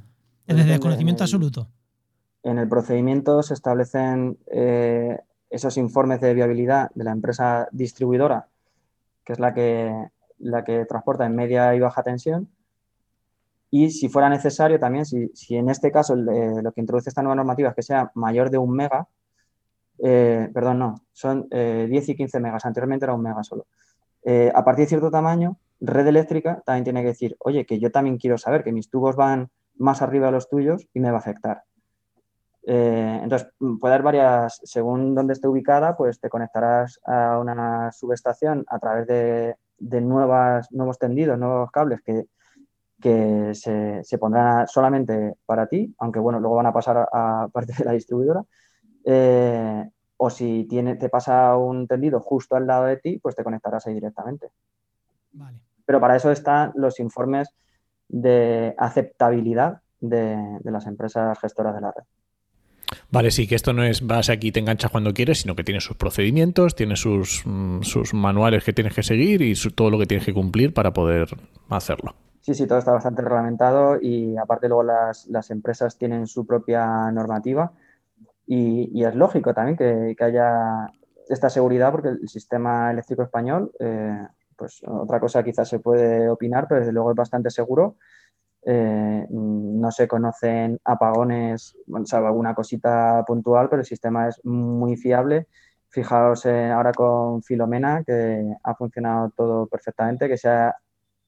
[0.46, 1.70] Desde el conocimiento absoluto.
[2.44, 4.38] En el procedimiento se establecen
[5.52, 8.48] esos informes de viabilidad de la empresa distribuidora,
[9.26, 10.10] que es la que,
[10.40, 12.50] la que transporta en media y baja tensión.
[13.70, 17.36] Y si fuera necesario también, si, en este caso eh, lo que introduce esta nueva
[17.36, 19.08] normativa es que sea mayor de un mega,
[20.00, 23.68] eh, perdón, no, son 10 eh, y 15 megas, anteriormente era un mega solo.
[24.54, 28.18] a partir de cierto tamaño, red eléctrica también tiene que decir, oye, que yo también
[28.18, 31.20] quiero saber que mis tubos van más arriba de los tuyos y me va a
[31.20, 31.64] afectar.
[32.64, 37.92] Eh, entonces, mm, puede haber varias, según donde esté ubicada, pues te conectarás a una
[37.92, 39.56] subestación a través de,
[40.02, 42.26] nuevas, nuevos tendidos, nuevos cables que,
[43.02, 47.86] que se, pondrán solamente para ti, aunque bueno, luego van a pasar a, parte de
[47.86, 48.44] la distribuidora.
[49.04, 53.44] Eh, o si tiene, te pasa un tendido justo al lado de ti, pues te
[53.44, 54.52] conectarás ahí directamente.
[55.84, 57.56] Pero para eso están los informes
[58.08, 62.04] de aceptabilidad de las empresas gestoras de la red.
[63.10, 65.64] Vale, sí, que esto no es vas aquí y te enganchas cuando quieres, sino que
[65.64, 69.98] tiene sus procedimientos, tiene sus, mm, sus manuales que tienes que seguir y todo lo
[69.98, 71.30] que tienes que cumplir para poder
[71.70, 72.16] hacerlo.
[72.42, 77.12] Sí, sí, todo está bastante reglamentado y aparte luego las, las empresas tienen su propia
[77.12, 77.72] normativa
[78.48, 80.92] y, es lógico también que, que, haya
[81.30, 86.68] esta seguridad porque el sistema eléctrico español, eh, pues otra cosa quizás se puede opinar,
[86.68, 87.96] pero desde luego es bastante seguro
[88.64, 95.48] eh, no se conocen apagones, salvo alguna cosita puntual, pero el sistema es muy fiable.
[95.90, 100.76] Fijaos ahora con Filomena, que ha funcionado todo perfectamente, que sea,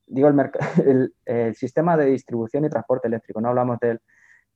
[0.08, 0.30] digo,
[0.86, 4.00] el, el, sistema de distribución y transporte eléctrico, no hablamos del,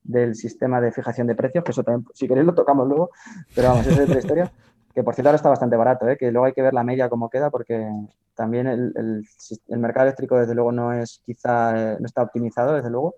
[0.02, 3.10] del, sistema de fijación de precios, que eso también, si queréis lo tocamos luego,
[3.54, 4.52] pero vamos, esa es otra historia,
[4.98, 6.16] que por cierto ahora está bastante barato, ¿eh?
[6.16, 7.88] que luego hay que ver la media cómo queda, porque
[8.34, 12.90] también el, el, mercado eléctrico desde luego no es quizá, eh, no está optimizado desde
[12.90, 13.14] luego,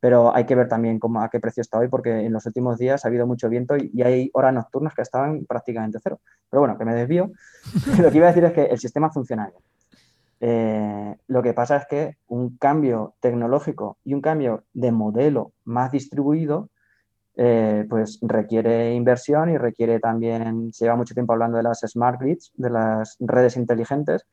[0.00, 3.04] pero hay que ver también a qué precio está hoy, porque en los últimos días
[3.04, 6.18] ha habido mucho viento y, hay horas nocturnas que estaban prácticamente cero.
[6.48, 7.30] Pero bueno, que me desvío.
[8.00, 9.62] lo que iba a decir es que el sistema funciona bien.
[10.40, 15.92] Eh, lo que pasa es que un cambio tecnológico y un cambio de modelo más
[15.92, 16.70] distribuido,
[17.40, 22.20] eh, pues requiere inversión y requiere también, se lleva mucho tiempo hablando de las smart
[22.20, 24.26] grids, de las redes inteligentes,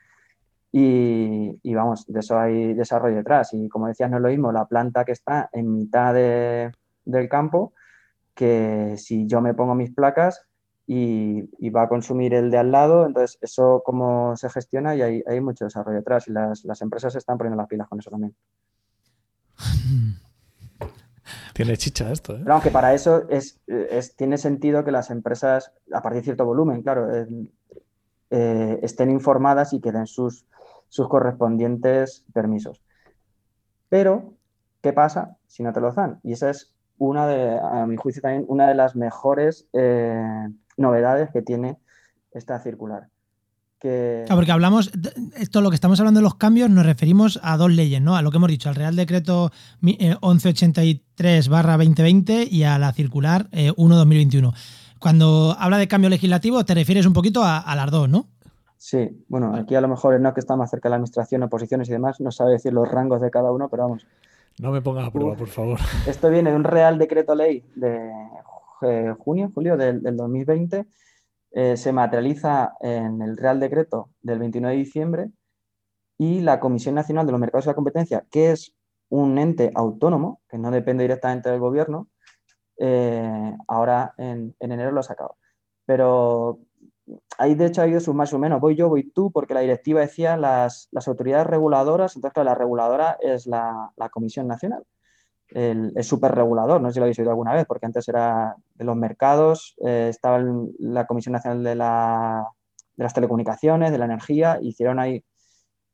[0.72, 3.54] y, vamos, de eso hay desarrollo detrás.
[3.54, 7.74] Y como decías, no es lo mismo la planta que está en mitad del campo
[8.34, 10.46] que si yo me pongo mis placas
[10.86, 13.06] y, va a consumir el de al lado.
[13.06, 16.28] Entonces, eso cómo se gestiona y hay, hay mucho desarrollo detrás.
[16.28, 18.36] Y las, las empresas están poniendo las pilas con eso también.
[21.56, 22.40] Tiene chicha esto, ¿eh?
[22.44, 23.62] Pero aunque para eso es,
[24.18, 27.10] tiene sentido que las empresas, a partir de cierto volumen, claro,
[28.30, 30.46] eh, estén informadas y que den sus,
[30.90, 32.84] sus correspondientes permisos.
[33.88, 34.34] Pero,
[34.82, 36.20] ¿qué pasa si no te lo dan?
[36.24, 41.30] Y esa es una de, a mi juicio también, una de las mejores eh, novedades
[41.32, 41.78] que tiene
[42.34, 43.08] esta circular.
[43.86, 44.26] Que...
[44.28, 44.92] porque hablamos,
[45.38, 48.16] esto lo que estamos hablando de los cambios, nos referimos a dos leyes, ¿no?
[48.16, 49.52] A lo que hemos dicho, al Real Decreto
[49.84, 54.54] 1183-2020 eh, y a la circular 1-2021.
[54.54, 54.56] Eh,
[54.98, 58.26] Cuando habla de cambio legislativo, te refieres un poquito a, a las dos, ¿no?
[58.78, 61.88] Sí, bueno, aquí a lo mejor no que está más cerca de la administración, oposiciones
[61.90, 64.08] y demás, no sabe decir los rangos de cada uno, pero vamos.
[64.60, 65.80] No me pongas a prueba, por favor.
[66.08, 68.12] Esto viene de un Real Decreto Ley de
[68.82, 70.86] eh, junio, julio del, 2020.
[71.58, 75.30] Eh, se materializa en el Real Decreto del 29 de diciembre
[76.18, 78.76] y la Comisión Nacional de los Mercados y la Competencia, que es
[79.08, 82.10] un ente autónomo, que no depende directamente del gobierno,
[82.78, 85.38] eh, ahora en, en enero lo ha sacado.
[85.86, 86.60] Pero
[87.38, 89.62] ahí de hecho ha ido su más o menos, voy yo, voy tú, porque la
[89.62, 94.84] directiva decía las, las autoridades reguladoras, entonces claro, la reguladora es la Comisión Nacional,
[95.50, 98.86] el, el superregulador, no sé si lo habéis oído alguna vez, porque antes era de
[98.86, 100.44] los mercados, eh, estaba
[100.80, 102.48] la Comisión Nacional de, la,
[102.96, 105.24] de, las Telecomunicaciones, de la Energía, hicieron ahí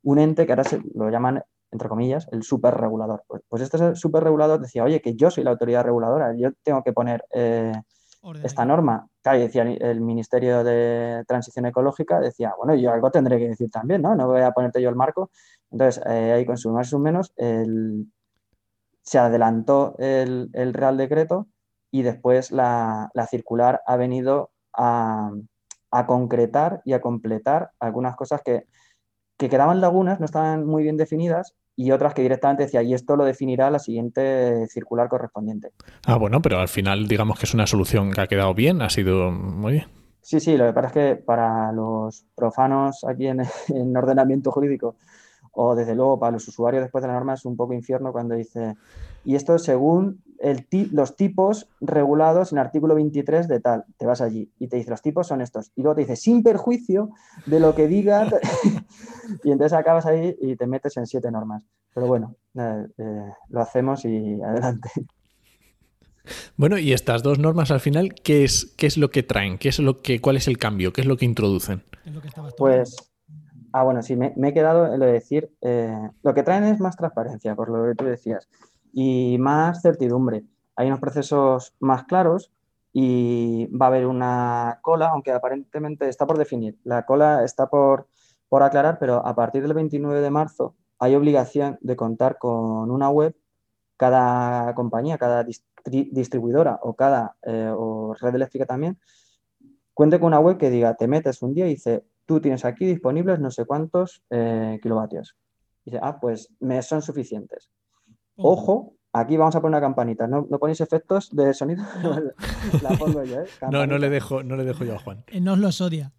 [0.03, 3.23] un ente que ahora se, lo llaman, entre comillas, el superregulador.
[3.27, 6.93] Pues, pues este superregulador decía, oye, que yo soy la autoridad reguladora, yo tengo que
[6.93, 7.25] poner...
[7.33, 7.73] Eh,
[8.43, 9.07] esta norma.
[9.23, 14.03] Claro, decía el Ministerio de Transición Ecológica, decía, bueno, yo algo tendré que decir también,
[14.03, 14.15] ¿no?
[14.15, 15.31] No voy a ponerte yo el marco.
[15.71, 17.33] Entonces, eh, ahí con su más menos,
[19.03, 21.47] se adelantó el, Real Decreto
[21.91, 25.31] y después la, circular ha venido a,
[26.07, 28.65] concretar y a completar algunas cosas que,
[29.37, 33.15] que quedaban lagunas, no estaban muy bien definidas y otras que directamente decía, y esto
[33.15, 35.71] lo definirá la siguiente circular correspondiente.
[36.05, 38.89] Ah, bueno, pero al final digamos que es una solución que ha quedado bien, ha
[38.89, 39.85] sido muy bien.
[40.21, 44.95] Sí, sí, lo que pasa es que para los profanos aquí en, en ordenamiento jurídico
[45.53, 48.35] o desde luego para los usuarios después de la norma es un poco infierno cuando
[48.35, 48.75] dice,
[49.23, 54.49] y esto según el los tipos regulados en artículo 23 de tal, te vas allí
[54.59, 57.09] y te dice, los tipos son estos, y luego te dice, sin perjuicio
[57.45, 58.27] de lo que diga,
[59.43, 61.63] y entonces acabas ahí y te metes en siete normas.
[61.93, 64.89] Pero bueno, eh, eh, lo hacemos y adelante.
[66.55, 69.57] Bueno, y estas dos normas al final, ¿qué es, qué es lo que traen?
[69.57, 70.93] ¿Qué es lo que, ¿Cuál es el cambio?
[70.93, 71.83] ¿Qué es lo que introducen?
[72.57, 73.10] Pues
[73.73, 76.79] Ah, bueno, sí, me, he quedado en lo de decir, eh, lo que traen es
[76.79, 78.49] más transparencia, por lo que tú decías,
[78.91, 80.43] y más certidumbre.
[80.75, 82.51] Hay unos procesos más claros
[82.93, 86.77] y va a haber una cola, aunque aparentemente está por definir.
[86.83, 88.07] La cola está por,
[88.49, 93.09] por aclarar, pero a partir del 29 de marzo hay obligación de contar con una
[93.09, 93.35] web.
[93.97, 95.45] Cada compañía, cada
[95.85, 97.73] distribuidora o cada eh,
[98.19, 98.97] red eléctrica también,
[99.93, 102.85] cuente con una web que diga, te metes un día y dice, tú tienes aquí
[102.85, 105.35] disponibles no sé cuántos eh, kilovatios.
[105.83, 107.69] dice, ah, pues me son suficientes.
[108.37, 110.27] Ojo, aquí vamos a poner una campanita.
[110.27, 111.83] ¿No, ¿no ponéis efectos de sonido?
[112.81, 113.47] la pongo yo, ¿eh?
[113.69, 115.25] No, no le, dejo, no le dejo yo a Juan.
[115.27, 116.13] Eh, no os los odia.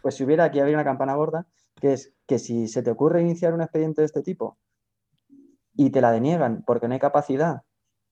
[0.00, 1.46] Pues si hubiera aquí habría una campana gorda,
[1.78, 4.56] que es que si se te ocurre iniciar un expediente de este tipo
[5.74, 7.64] y te la deniegan porque no hay capacidad,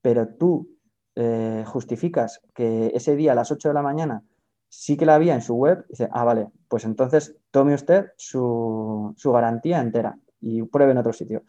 [0.03, 0.77] pero tú
[1.15, 4.23] eh, justificas que ese día a las 8 de la mañana
[4.69, 9.15] sí que la había en su web, dice, ah, vale, pues entonces tome usted su,
[9.25, 11.43] garantía entera y pruebe en otro sitio.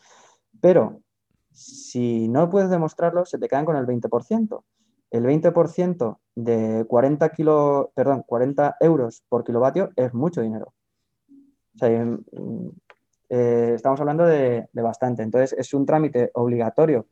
[0.62, 1.02] Pero
[1.52, 4.64] si no puedes demostrarlo, se te quedan con el 20%.
[5.12, 10.74] el 20% de 40, kilo, perdón, 40 euros por kilovatio es mucho dinero.
[11.76, 12.70] Sea, mm,
[13.30, 15.24] eh, estamos hablando de, bastante.
[15.24, 17.08] Entonces, es un trámite obligatorio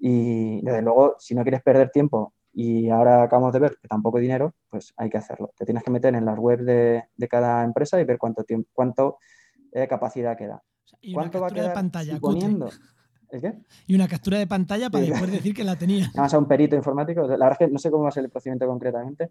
[0.00, 4.16] y, desde luego, si no quieres perder tiempo y ahora acabamos de ver que tampoco
[4.16, 5.52] hay dinero, pues hay que hacerlo.
[5.58, 9.18] Te tienes que meter en las webs de, cada empresa y ver cuánto, tiempo, cuánto
[9.72, 10.62] eh, capacidad queda.
[11.02, 12.18] Y ¿Cuánto va a de pantalla,
[13.28, 13.58] ¿El qué?
[13.86, 16.10] Y una captura de pantalla para después decir que la tenía.
[16.16, 17.26] Vamos a un perito informático.
[17.26, 19.28] La verdad es que no sé cómo va a ser el procedimiento concretamente.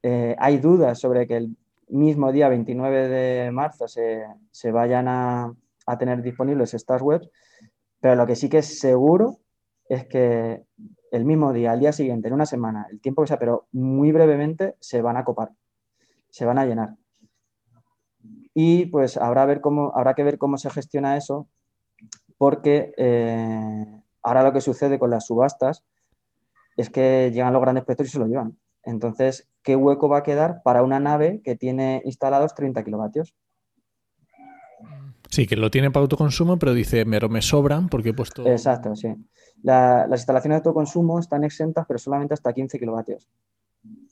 [0.00, 1.56] Eh, hay dudas sobre que el
[1.88, 5.52] mismo día 29 de marzo se, vayan a,
[5.98, 7.28] tener disponibles estas webs,
[7.98, 9.38] pero lo que sí que es seguro
[9.88, 10.62] es que
[11.14, 14.10] el mismo día, al día siguiente, en una semana, el tiempo que sea, pero muy
[14.10, 15.52] brevemente, se van a copar,
[16.28, 16.96] se van a llenar.
[18.52, 21.48] Y pues habrá, ver cómo, que ver cómo se gestiona eso,
[22.36, 25.84] porque eh, ahora lo que sucede con las subastas
[26.76, 28.58] es que llegan los grandes proyectos y se lo llevan.
[28.82, 33.36] Entonces, ¿qué hueco va a quedar para una nave que tiene instalados 30 kilovatios?
[35.34, 38.46] Sí, que lo tiene para autoconsumo, pero dice, pero me sobran porque he puesto...
[38.46, 39.08] Exacto, sí.
[39.64, 43.26] las instalaciones de autoconsumo están exentas, pero solamente hasta 15 kilovatios.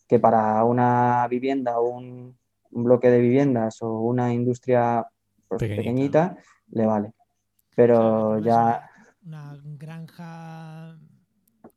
[0.09, 2.37] Que para una vivienda o un,
[2.73, 5.07] bloque de viviendas o una industria
[5.47, 6.39] pues, pequeñita.
[6.73, 7.13] le vale.
[7.77, 8.91] Pero ya...
[9.25, 10.99] Una granja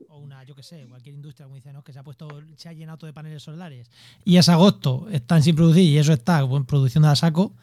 [0.07, 1.83] o una, yo qué sé, cualquier industria, como dicen, ¿no?
[1.83, 3.91] que se ha puesto, se ha llenado todo de paneles solares
[4.23, 7.53] y es agosto, están sin producir y eso está bueno, produciendo a saco.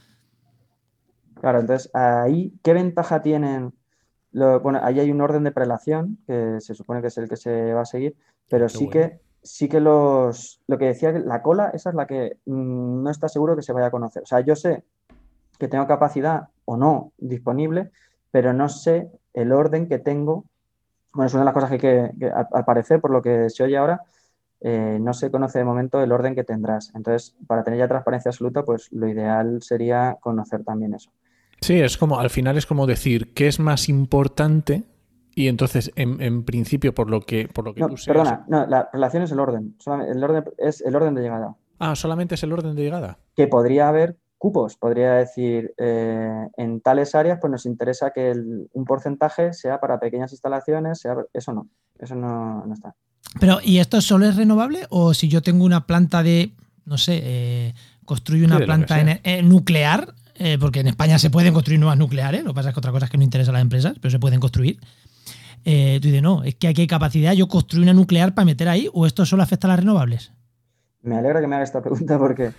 [1.43, 3.75] Claro, entonces ahí, ¿qué ventaja tienen?
[4.33, 7.75] bueno, ahí hay un orden de prelación que se supone que es el que se
[7.75, 8.17] va a seguir,
[8.49, 12.39] pero sí que sí que los lo que decía la cola, esa es la que
[12.47, 14.23] mm, no está seguro que se vaya a conocer.
[14.23, 14.85] O sea, yo sé
[15.59, 17.91] que tengo capacidad o no disponible,
[18.31, 20.45] pero no sé el orden que tengo
[21.13, 21.79] bueno, es una de las cosas que,
[22.19, 24.03] que, al parecer, por lo que se oye ahora,
[24.61, 26.93] eh, no se conoce de momento el orden que tendrás.
[26.95, 31.11] Entonces, para tener ya transparencia absoluta, pues lo ideal sería conocer también eso.
[31.63, 34.85] Sí, es como, al final es como decir qué es más importante
[35.35, 38.91] y entonces, en, principio, por lo que, por lo que no, tú Perdona, no, la
[38.93, 39.77] relación es el orden.
[39.87, 41.57] El orden es el orden de llegada.
[41.79, 43.19] Ah, solamente es el orden de llegada.
[43.35, 44.77] Que podría haber cupos.
[44.77, 48.35] Podría decir, eh, en tales áreas, pues nos interesa que
[48.73, 52.95] un porcentaje sea para pequeñas instalaciones, sea, eso no, eso no, está.
[53.41, 54.81] Pero, ¿y esto solo es renovable?
[54.91, 56.53] ¿O si yo tengo una planta de,
[56.85, 60.13] no sé, eh, construyo una planta eh, nuclear,
[60.61, 63.05] porque en España se pueden construir nuevas nucleares, lo que pasa es que otra cosa
[63.07, 64.79] es que no interesa a las empresas, pero se pueden construir.
[65.65, 65.71] tú
[66.09, 69.07] dices, no, es que aquí hay capacidad, yo construyo una nuclear para meter ahí, o
[69.07, 70.33] esto solo afecta a las renovables.
[71.03, 72.53] Me alegra que me haga esta pregunta porque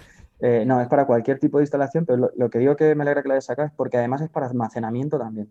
[0.45, 3.21] eh, no, es para cualquier tipo de instalación, pero lo, que digo que me alegra
[3.21, 5.49] que la hayas sacado es porque además es para almacenamiento también.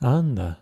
[0.00, 0.58] Anda.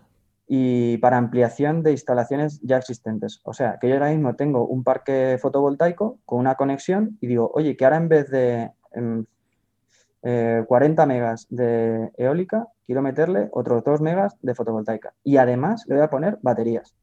[0.47, 3.41] Y para ampliación de instalaciones ya existentes.
[3.43, 7.49] O sea, que yo ahora mismo tengo un parque fotovoltaico con una conexión y digo,
[7.55, 9.27] oye, que ahora en vez de 40
[10.27, 15.13] em, eh, megas de eólica, quiero meterle otros 2 megas de fotovoltaica.
[15.23, 16.95] Y además le voy a poner baterías.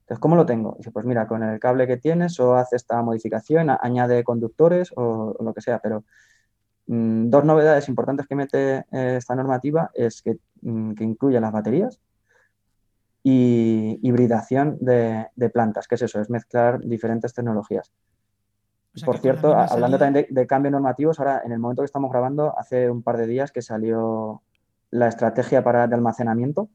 [0.00, 0.74] Entonces, ¿cómo lo tengo?
[0.78, 5.36] Dice, pues mira, con el cable que tienes o hace esta modificación, añade conductores o,
[5.40, 6.04] lo que sea, pero
[6.86, 11.52] mm, dos novedades importantes que mete eh, esta normativa es que, mm, que, incluye las
[11.52, 12.00] baterías
[13.24, 17.92] y hibridación de, plantas, que es eso, es mezclar diferentes tecnologías.
[19.04, 22.58] Por cierto, hablando también de, de cambios normativos, ahora en el momento que estamos grabando,
[22.58, 24.42] hace un par de días que salió
[24.90, 26.70] la estrategia para, de almacenamiento,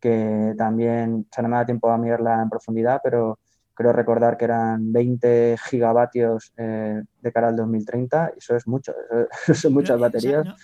[0.00, 3.38] que también, o no me da tiempo a mirarla en profundidad, pero
[3.74, 8.92] creo recordar que eran 20 gigavatios eh, de cara al 2030, y eso es mucho,
[9.46, 10.44] eso, son muchas baterías.
[10.44, 10.54] No,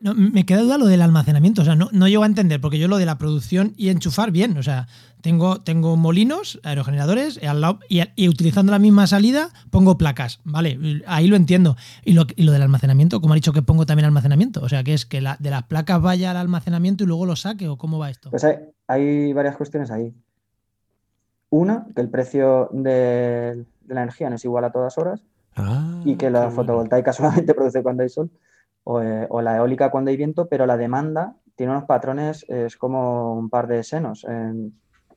[0.00, 2.88] me queda duda lo del almacenamiento, o sea, no, no, llego a entender, porque yo
[2.88, 4.86] lo de la producción y enchufar bien, o sea,
[5.24, 7.40] tengo, tengo molinos, aerogeneradores,
[7.88, 11.02] y, y, utilizando la misma salida pongo placas, ¿vale?
[11.06, 11.76] Ahí lo entiendo.
[12.04, 14.84] Y lo, y lo, del almacenamiento, como ha dicho que pongo también almacenamiento, o sea,
[14.84, 17.78] que es que la, de las placas vaya al almacenamiento y luego lo saque, ¿o
[17.78, 18.28] cómo va esto?
[18.28, 18.44] Pues
[18.86, 20.12] hay, varias cuestiones ahí.
[21.48, 25.24] Una, que el precio de, la energía no es igual a todas horas
[25.56, 28.30] ah, y que la fotovoltaica solamente produce cuando hay sol.
[28.86, 33.34] Eh, o, la eólica cuando hay viento, pero la demanda tiene unos patrones, es como
[33.34, 34.26] un par de senos,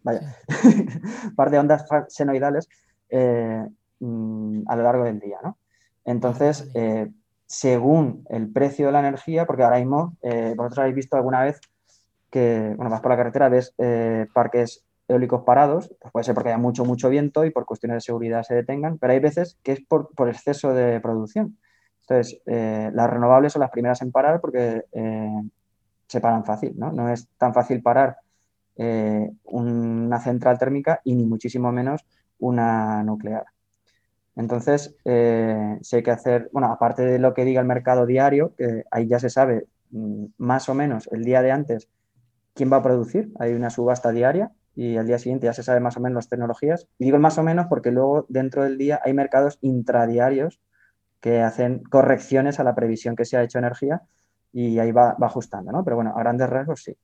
[0.04, 0.22] vaya,
[0.64, 2.70] un par de ondas senoidales
[3.10, 3.66] eh,
[4.00, 5.58] mm, a lo largo del día, ¿no?
[6.06, 7.12] Entonces, eh,
[7.46, 10.16] según el precio de la energía, porque ahora mismo,
[10.56, 11.60] vosotros habéis visto alguna vez
[12.30, 13.74] que, bueno, vas por la carretera, ves
[14.34, 18.02] parques eólicos parados, pues puede ser porque haya mucho, mucho viento y por cuestiones de
[18.02, 21.58] seguridad se detengan, pero hay veces que es por, por exceso de producción.
[22.10, 25.42] Entonces, eh, las renovables son las primeras en parar porque eh,
[26.08, 26.92] se paran fácil, ¿no?
[26.94, 28.18] No es tan fácil parar
[28.78, 32.06] eh, una central térmica y ni muchísimo menos
[32.40, 33.46] una nuclear.
[34.38, 38.84] Entonces, si hay que hacer, bueno, aparte de lo que diga el mercado diario, que
[38.92, 41.90] ahí ya se sabe mm, más o menos el día de antes
[42.54, 45.80] quién va a producir, hay una subasta diaria y al día siguiente ya se sabe
[45.80, 46.88] más o menos las tecnologías.
[47.00, 50.62] Y digo más o menos porque luego dentro del día hay mercados intradiarios
[51.20, 54.02] que hacen correcciones a la previsión que se ha hecho energía
[54.54, 55.84] y ahí va, ajustando, ¿no?
[55.84, 56.96] Pero bueno, a grandes rasgos sí.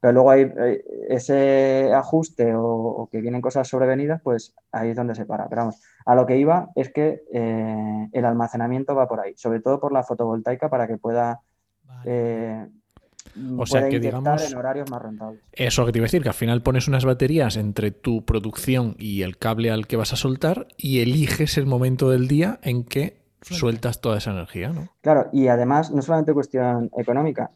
[0.00, 5.14] Pero luego hay eh, ese ajuste o, que vienen cosas sobrevenidas, pues ahí es donde
[5.14, 5.48] se para.
[5.48, 9.60] Pero vamos, a lo que iba es que eh, el almacenamiento va por ahí, sobre
[9.60, 11.40] todo por la fotovoltaica para que pueda
[12.04, 12.66] eh,
[13.56, 14.50] o sea que digamos.
[14.50, 15.40] En horarios más rentables.
[15.52, 18.96] Eso que te iba a decir, que al final pones unas baterías entre tu producción
[18.98, 22.84] y el cable al que vas a soltar y eliges el momento del día en
[22.84, 24.88] que sueltas toda esa energía, ¿no?
[25.00, 27.50] Claro, y además, no solamente cuestión económica.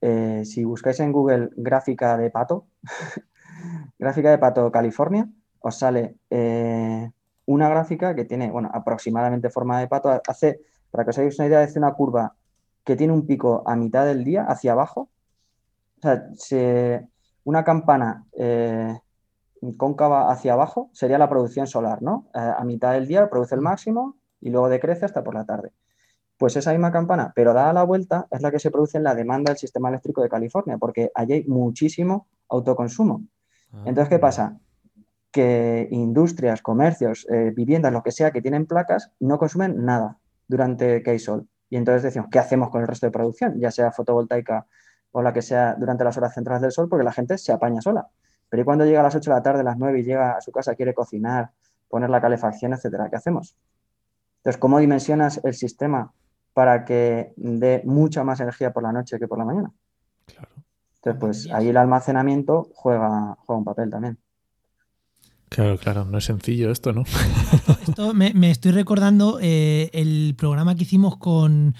[0.00, 2.66] Eh, si buscáis en Google gráfica de pato,
[3.98, 5.28] gráfica de pato California,
[5.60, 7.10] os sale eh,
[7.46, 10.20] una gráfica que tiene, bueno, aproximadamente forma de pato.
[10.26, 10.60] Hace,
[10.90, 12.34] para que os hagáis una idea, hace una curva
[12.84, 15.10] que tiene un pico a mitad del día hacia abajo.
[16.02, 17.04] O sea,
[17.44, 18.98] una campana eh,
[19.76, 22.26] cóncava hacia abajo sería la producción solar, ¿no?
[22.34, 25.72] Eh, a mitad del día produce el máximo y luego decrece hasta por la tarde.
[26.36, 29.14] Pues esa misma campana, pero dada la vuelta, es la que se produce en la
[29.14, 33.22] demanda del sistema eléctrico de California, porque allí hay muchísimo autoconsumo.
[33.72, 33.82] Ah.
[33.84, 34.58] Entonces, ¿qué pasa?
[35.30, 40.18] Que industrias, comercios, eh, viviendas, lo que sea, que tienen placas, no consumen nada
[40.48, 41.46] durante que hay sol.
[41.68, 43.60] Y entonces decimos, ¿qué hacemos con el resto de producción?
[43.60, 44.66] Ya sea fotovoltaica
[45.12, 47.80] o la que sea durante las horas centrales del sol, porque la gente se apaña
[47.80, 48.08] sola.
[48.48, 50.32] Pero ¿y cuando llega a las 8 de la tarde, a las 9 y llega
[50.32, 51.50] a su casa, quiere cocinar,
[51.88, 53.08] poner la calefacción, etcétera?
[53.08, 53.56] ¿Qué hacemos?
[54.40, 56.12] Entonces, ¿cómo dimensionas el sistema
[56.54, 59.70] para que dé mucha más energía por la noche que por la mañana?
[60.26, 60.48] Claro.
[60.96, 64.18] Entonces, pues ahí el almacenamiento juega, juega un papel también.
[65.50, 67.02] Claro, claro, no es sencillo esto, ¿no?
[67.86, 71.74] Esto me, estoy recordando eh, el programa que hicimos con,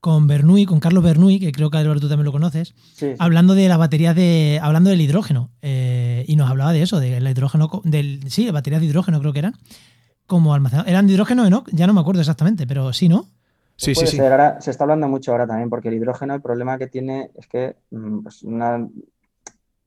[0.00, 2.74] con Bernoulli, con Carlos Bernoulli, que creo que Alberto tú también lo conoces,
[3.18, 4.58] hablando de las baterías de.
[4.60, 5.50] hablando del hidrógeno.
[5.62, 9.38] Eh, y nos hablaba de eso, del hidrógeno, del, sí, baterías de hidrógeno creo que
[9.38, 9.54] eran.
[10.26, 10.88] Como almacenado.
[10.88, 11.64] ¿Eran de hidrógeno o no?
[11.72, 13.26] Ya no me acuerdo exactamente, pero sí, ¿no?
[13.76, 14.20] Sí, sí, sí.
[14.20, 17.46] Ahora, se está hablando mucho ahora también, porque el hidrógeno, el problema que tiene es
[17.46, 18.88] que mm, pues una,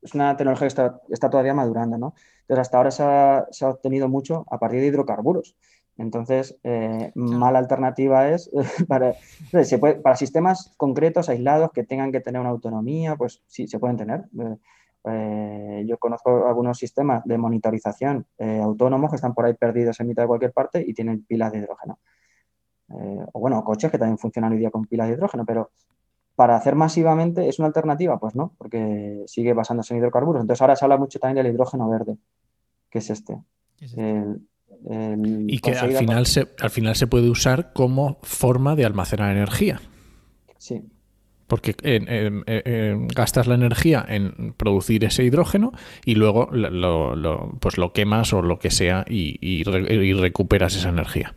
[0.01, 2.13] es una tecnología que está, está todavía madurando, ¿no?
[2.41, 5.55] Entonces, hasta ahora se ha, obtenido mucho a partir de hidrocarburos.
[5.97, 8.51] Entonces, eh, mala alternativa es
[8.87, 9.15] para,
[10.03, 14.25] para sistemas concretos, aislados, que tengan que tener una autonomía, pues sí, se pueden tener.
[14.39, 14.57] Eh,
[15.09, 18.25] eh, yo conozco algunos sistemas de monitorización
[18.61, 21.59] autónomos que están por ahí perdidos en mitad de cualquier parte y tienen pilas de
[21.59, 21.99] hidrógeno.
[22.89, 25.71] o bueno, coches que también funcionan hoy día con pilas de hidrógeno, pero
[26.37, 28.19] para hacer masivamente, ¿es una alternativa?
[28.19, 30.41] Pues no, porque sigue basándose en hidrocarburos.
[30.41, 32.15] Entonces ahora se habla mucho también del hidrógeno verde,
[32.91, 33.41] que es este.
[33.81, 39.81] y que al final, se, al final se puede usar como forma de almacenar energía.
[40.59, 40.87] Sí.
[41.47, 41.75] Porque
[43.15, 45.71] gastas la energía en producir ese hidrógeno
[46.05, 51.33] y luego lo, pues lo quemas o lo que sea y recuperas esa energía.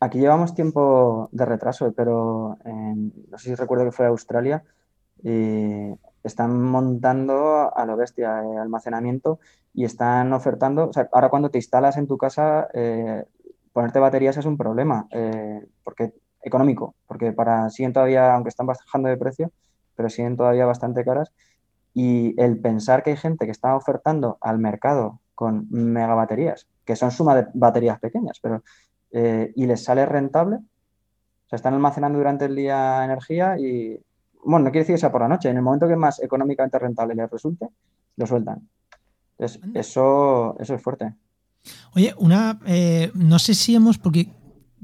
[0.00, 4.62] Aquí llevamos tiempo de retraso, pero no sé si recuerdo que fue Australia
[5.22, 9.38] y están montando a lo bestia eh, almacenamiento
[9.72, 13.24] y están ofertando, o sea, ahora cuando te instalas en tu casa, eh,
[13.72, 16.12] ponerte baterías es un problema, eh, porque
[16.44, 19.50] económico, porque para siguen todavía, aunque están bajando de precio,
[19.96, 21.32] pero siguen todavía bastante caras.
[21.92, 27.10] Y el pensar que hay gente que está ofertando al mercado con megabaterías, que son
[27.10, 28.62] suma de baterías pequeñas, pero
[29.12, 30.56] eh, y les sale rentable.
[30.56, 34.00] O sea, están almacenando durante el día energía y,
[34.44, 36.78] bueno, no quiere decir que sea por la noche, en el momento que más económicamente
[36.78, 37.68] rentable les resulte,
[38.16, 38.68] lo sueltan.
[39.38, 41.14] Entonces, eso, eso es fuerte.
[41.94, 44.28] Oye, una, eh, no sé si hemos, porque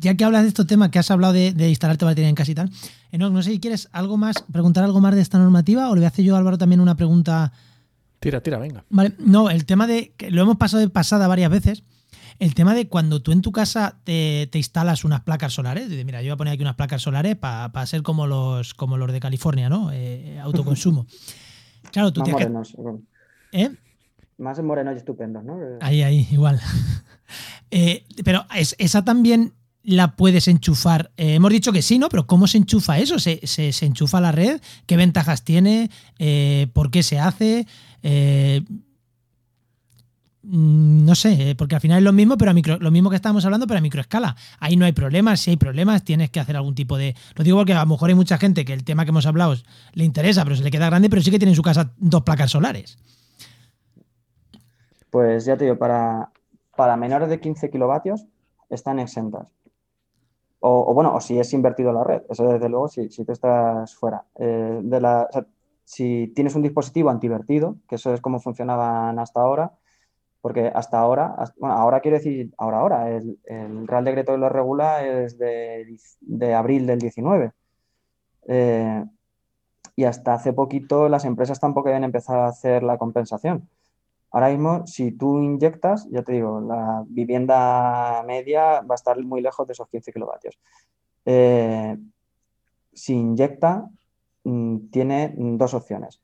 [0.01, 2.55] ya que hablas de este tema, que has hablado de, instalarte batería en casa y
[2.55, 2.70] tal,
[3.12, 6.01] no, no sé si quieres algo más, preguntar algo más de esta normativa o le
[6.01, 7.53] voy a hacer yo a Álvaro también una pregunta.
[8.18, 8.84] Tira, tira, venga.
[8.88, 11.84] Vale, no, el tema de que lo hemos pasado de pasada varias veces,
[12.38, 16.28] el tema de cuando tú en tu casa te, instalas unas placas solares, mira, yo
[16.28, 19.68] voy a poner aquí unas placas solares para ser como los, como los de California,
[19.68, 19.90] ¿no?
[19.92, 21.07] Eh, autoconsumo.
[21.92, 22.76] Claro, tú Más morenos.
[23.53, 23.70] ¿Eh?
[24.36, 25.59] Más morenos y estupendos, ¿no?
[25.80, 26.61] Ahí, ahí, igual.
[27.72, 31.11] Eh, pero esa también la puedes enchufar.
[31.16, 32.09] Eh, hemos dicho que sí, ¿no?
[32.09, 33.18] Pero ¿cómo se enchufa eso?
[33.18, 34.61] ¿Se, se, enchufa la red?
[34.87, 35.91] ¿Qué ventajas tiene?
[36.72, 37.66] ¿Por qué se hace?
[40.43, 43.11] Mm, no sé, eh, porque al final es lo mismo, pero a micro, lo mismo
[43.11, 44.37] que estábamos hablando, pero a microescala.
[44.59, 47.14] Ahí no hay problemas, si hay problemas tienes que hacer algún tipo de...
[47.35, 49.55] Lo digo porque a lo mejor hay mucha gente que el tema que hemos hablado
[49.93, 52.22] le interesa, pero se le queda grande, pero sí que tiene en su casa dos
[52.22, 52.99] placas solares.
[55.11, 56.31] Pues ya te digo, para,
[56.74, 58.24] para menores de 15 kilovatios
[58.70, 59.47] están exentas.
[60.61, 63.94] O, bueno, o si es invertido la red, eso desde luego, si, si tú estás
[63.94, 64.24] fuera.
[64.36, 65.28] Eh, de la,
[65.84, 69.72] si tienes un dispositivo antivertido, que eso es como funcionaban hasta ahora,
[70.40, 73.38] porque hasta ahora, bueno, ahora quiero decir, ahora, ahora, el,
[73.86, 77.52] Real Decreto que lo regula es de, de abril del 19.
[78.46, 79.04] Eh,
[79.96, 83.68] y hasta hace poquito las empresas tampoco habían empezado a hacer la compensación.
[84.33, 89.41] Ahora mismo, si tú inyectas, ya te digo, la vivienda media va a estar muy
[89.41, 90.59] lejos de esos 15 kilovatios.
[91.24, 91.97] Eh,
[92.93, 93.89] si inyecta,
[94.45, 96.20] mm, tiene dos opciones.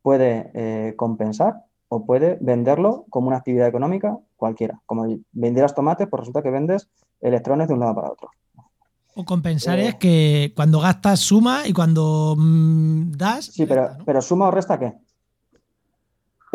[0.00, 4.80] Puede eh, compensar o puede venderlo como una actividad económica cualquiera.
[4.86, 6.88] Como vendieras tomates, pues resulta que vendes
[7.20, 8.30] electrones de un lado para otro.
[9.16, 13.46] O compensar es que cuando gastas suma y cuando mm, das.
[13.46, 14.92] Sí, pero, pero suma o resta qué?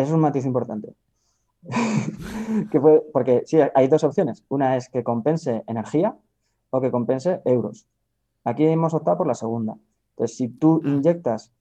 [0.02, 0.96] Es un matiz importante.
[3.14, 4.44] porque sí, hay dos opciones.
[4.50, 6.16] Una es que compense energía
[6.70, 7.86] o que compense euros.
[8.44, 9.76] Aquí hemos optado por la segunda.
[10.12, 10.88] Entonces, si tú ah.
[10.88, 11.52] inyectas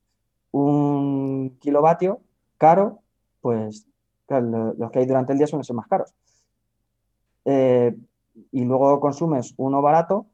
[0.53, 2.21] un kilovatio
[2.57, 3.01] caro,
[3.41, 3.87] pues
[4.29, 6.15] los que hay durante el día suelen ser más caros.
[7.45, 7.97] Eh,
[8.53, 10.27] y luego consumes uno barato,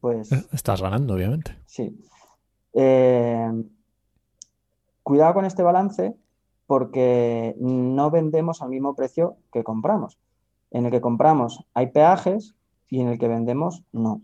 [0.00, 0.32] pues...
[0.32, 1.58] Eh, estás ganando, obviamente.
[1.66, 2.00] Sí.
[2.72, 3.50] Eh,
[5.02, 6.16] cuidado con este balance
[6.72, 10.18] porque no vendemos al mismo precio que compramos.
[10.70, 12.54] En el que compramos hay peajes
[12.88, 14.22] y en el que vendemos no.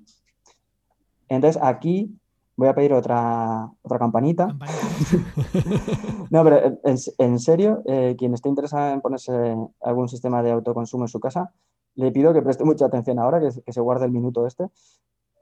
[1.28, 2.18] Entonces aquí
[2.56, 4.46] voy a pedir otra, otra campanita.
[6.30, 11.08] no, pero en, serio, eh, quien esté interesado en ponerse algún sistema de autoconsumo en
[11.08, 11.52] su casa,
[11.96, 14.68] le pido que preste mucha atención ahora, que, se guarde el minuto este,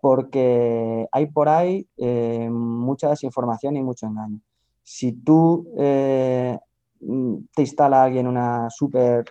[0.00, 4.40] porque hay por ahí eh, mucha desinformación y mucho engaño.
[4.82, 6.58] Si tú eh,
[6.98, 9.24] te instala alguien una super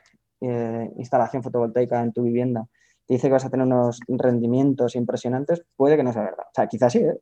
[0.98, 2.68] instalación fotovoltaica en tu vivienda,
[3.08, 6.46] te dice que vas a tener unos rendimientos impresionantes, puede que no sea verdad.
[6.48, 7.20] O sea, quizás sí, ¿eh?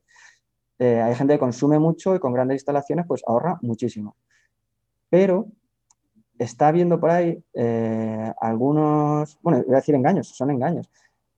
[0.79, 4.15] Eh, hay gente que consume mucho y con grandes instalaciones pues ahorra muchísimo.
[5.09, 5.47] Pero
[6.37, 10.89] está viendo por ahí eh, algunos, bueno, voy a decir engaños, son engaños.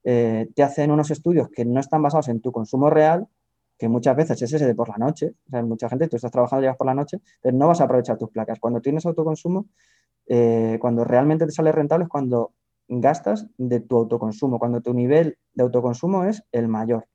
[0.03, 3.27] Eh, te hacen unos estudios que no están basados en tu consumo real,
[3.77, 5.33] que muchas veces es ese de por la noche.
[5.47, 7.85] O sea, mucha gente, tú estás trabajando, llegas por la noche, pero no vas a
[7.85, 8.59] aprovechar tus placas.
[8.59, 9.67] Cuando tienes autoconsumo,
[10.79, 12.53] cuando realmente te sale rentable es cuando
[12.87, 17.07] gastas de tu autoconsumo, cuando tu nivel de autoconsumo es el mayor.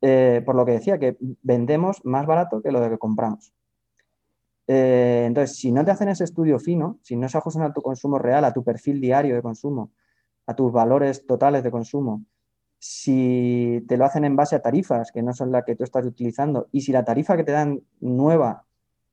[0.00, 3.52] Eh, por lo que decía, que vendemos más barato que lo de que compramos.
[4.66, 7.82] Eh, entonces, si no te hacen ese estudio fino, si no se ajustan a tu
[7.82, 9.90] consumo real, a tu perfil diario de consumo,
[10.46, 12.24] a tus valores totales de consumo,
[12.78, 16.06] si te lo hacen en base a tarifas que no son las que tú estás
[16.06, 18.64] utilizando y si la tarifa que te dan nueva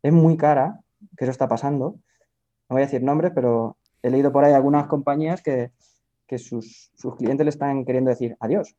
[0.03, 0.81] es muy cara,
[1.17, 1.99] que eso está pasando,
[2.69, 5.71] no voy a decir nombres, pero he leído por ahí algunas compañías que,
[6.37, 8.75] sus, sus clientes le están queriendo decir adiós.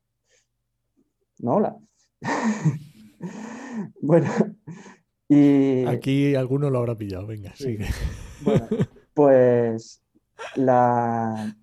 [1.39, 1.77] No, hola.
[4.01, 4.31] bueno,
[5.29, 5.85] y...
[5.87, 7.87] Aquí alguno lo habrá pillado, venga, sigue.
[8.43, 8.69] Bueno,
[9.15, 10.03] pues
[10.55, 11.57] la...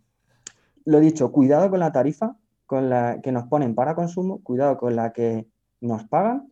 [0.84, 2.38] lo dicho, cuidado con la tarifa
[2.74, 5.46] con la que nos ponen para consumo, cuidado con la que
[5.80, 6.52] nos pagan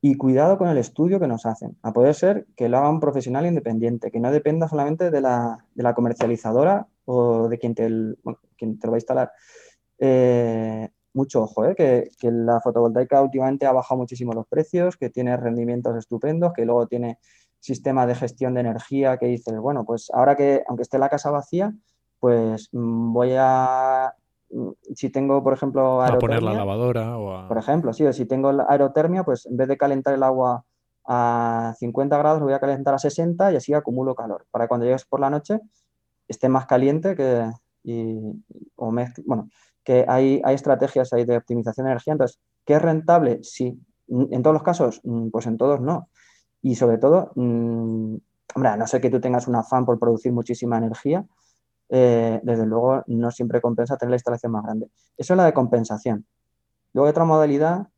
[0.00, 1.78] y cuidado con el estudio que nos hacen.
[1.82, 5.64] A poder ser que lo haga un profesional independiente, que no dependa solamente de la,
[5.94, 7.86] comercializadora o de quien te,
[8.56, 9.32] quien te lo va a instalar.
[10.00, 11.76] Eh, mucho ojo, ¿eh?
[11.76, 16.88] que, la fotovoltaica últimamente ha bajado muchísimo los precios, que tiene rendimientos estupendos, que luego
[16.88, 17.20] tiene
[17.60, 21.30] sistema de gestión de energía que dice, bueno, pues ahora que, aunque esté la casa
[21.30, 21.72] vacía,
[22.18, 24.12] pues mm, voy a,
[24.94, 27.48] si tengo, por ejemplo, aerotermia, a poner la lavadora o a...
[27.48, 30.64] Por ejemplo, sí, si tengo aerotermia, pues en vez de calentar el agua
[31.06, 34.86] a 50 grados, lo voy a calentar a 60 y así acumulo calor, para cuando
[34.86, 35.60] llegues por la noche
[36.28, 37.50] esté más caliente que,
[37.84, 38.18] y,
[38.76, 38.92] o
[39.24, 39.48] bueno,
[39.84, 42.12] que hay, hay estrategias ahí de optimización de energía.
[42.12, 43.40] Entonces, ¿qué es rentable?
[43.42, 43.80] Sí.
[44.08, 45.00] ¿En todos los casos?
[45.04, 46.08] Mm, pues en todos no.
[46.62, 48.16] Y sobre todo, mm,
[48.54, 51.24] hombre, a no ser que tú tengas un afán por producir muchísima energía,
[51.88, 54.88] eh, desde luego no siempre compensa tener la instalación más grande.
[55.16, 56.26] Eso es la de compensación.
[56.92, 57.88] Luego hay otra modalidad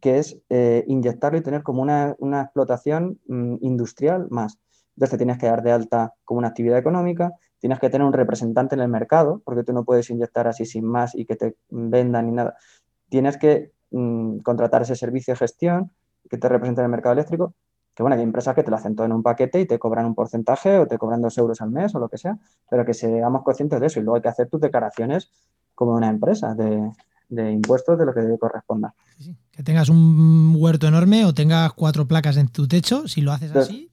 [0.00, 4.58] que es eh, inyectarlo y tener como una, explotación mm, industrial más.
[4.96, 8.74] Entonces tienes que dar de alta como una actividad económica, tienes que tener un representante
[8.74, 12.26] en el mercado, porque tú no puedes inyectar así sin más y que te vendan
[12.26, 12.56] ni nada.
[13.08, 15.92] Tienes que mm, contratar ese servicio de gestión
[16.28, 17.54] que te represente en el mercado eléctrico,
[17.98, 20.06] que bueno, hay empresas que te lo hacen todo en un paquete y te cobran
[20.06, 22.38] un porcentaje o te cobran dos euros al mes o lo que sea,
[22.70, 25.32] pero que seamos conscientes de eso y luego hay que hacer tus declaraciones
[25.74, 26.92] como una empresa de,
[27.50, 28.94] impuestos de lo que corresponda.
[29.50, 33.50] Que tengas un huerto enorme o tengas cuatro placas en tu techo, si lo haces
[33.56, 33.90] así,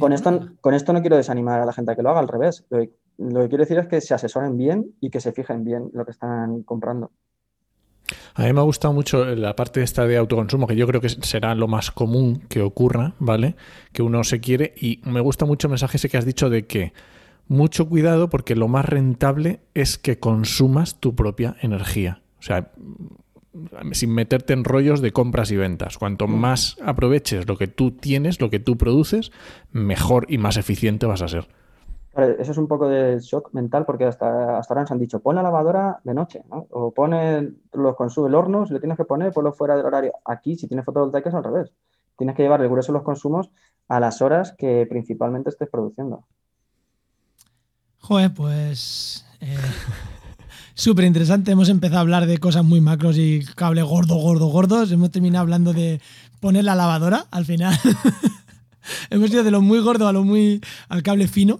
[0.00, 2.26] con esto, con esto no quiero desanimar a la gente a que lo haga, al
[2.26, 2.64] revés.
[2.70, 6.04] lo que quiero decir es que se asesoren bien y que se fijen bien lo
[6.04, 7.12] que están comprando.
[8.34, 11.08] A mí me ha gustado mucho la parte esta de autoconsumo, que yo creo que
[11.08, 13.56] será lo más común que ocurra, ¿vale?
[13.92, 14.74] Que uno se quiere.
[14.76, 16.92] Y me gusta mucho el mensaje ese que has dicho de que
[17.48, 22.22] mucho cuidado porque lo más rentable es que consumas tu propia energía.
[22.38, 22.70] O sea,
[23.92, 25.98] sin meterte en rollos de compras y ventas.
[25.98, 29.32] Cuanto más aproveches lo que tú tienes, lo que tú produces,
[29.72, 31.48] mejor y más eficiente vas a ser.
[32.18, 35.36] Eso es un poco de shock mental porque hasta, hasta ahora nos han dicho, pon
[35.36, 36.66] la lavadora de noche, ¿no?
[36.70, 40.12] O pone los consume el horno, si lo tienes que poner, ponlo fuera del horario.
[40.24, 41.72] Aquí, si tienes fotovoltaica, es al revés.
[42.16, 43.50] Tienes que llevar el grueso de los consumos
[43.86, 46.24] a las horas que principalmente estés produciendo.
[48.00, 49.24] Joder, pues...
[49.40, 49.56] Eh,
[50.74, 51.52] Súper interesante.
[51.52, 54.90] Hemos empezado a hablar de cosas muy macros y cable gordo, gordo, gordos.
[54.90, 56.00] Hemos terminado hablando de
[56.40, 57.74] poner la lavadora al final.
[59.10, 61.58] Hemos ido de lo muy gordo a lo muy al cable fino.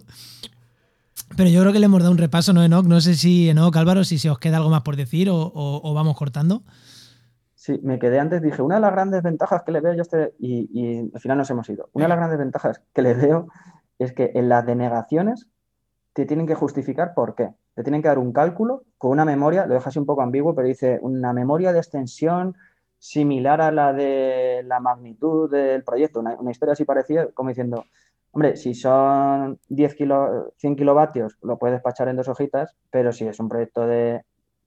[1.37, 2.87] Pero yo creo que le hemos dado un repaso, ¿no, Enoch?
[2.87, 6.17] No sé si, Enoch, Álvaro, si se os queda algo más por decir o, vamos
[6.17, 6.63] cortando.
[7.55, 10.35] Sí, me quedé antes, dije, una de las grandes ventajas que le veo yo este,
[10.39, 11.91] y, y al final nos hemos ido.
[11.93, 13.49] Una de las grandes ventajas que le veo
[13.99, 15.49] es que en las denegaciones
[16.13, 17.51] te tienen que justificar por qué.
[17.75, 20.67] Te tienen que dar un cálculo con una memoria, lo dejas un poco ambiguo, pero
[20.67, 22.57] dice una memoria de extensión
[22.99, 27.85] similar a la de la magnitud del proyecto, una, historia así parecida, como diciendo,
[28.33, 33.27] hombre, si son 10 kilo, 100 kilovatios, lo puedes despachar en dos hojitas, pero si
[33.27, 34.23] es un proyecto de,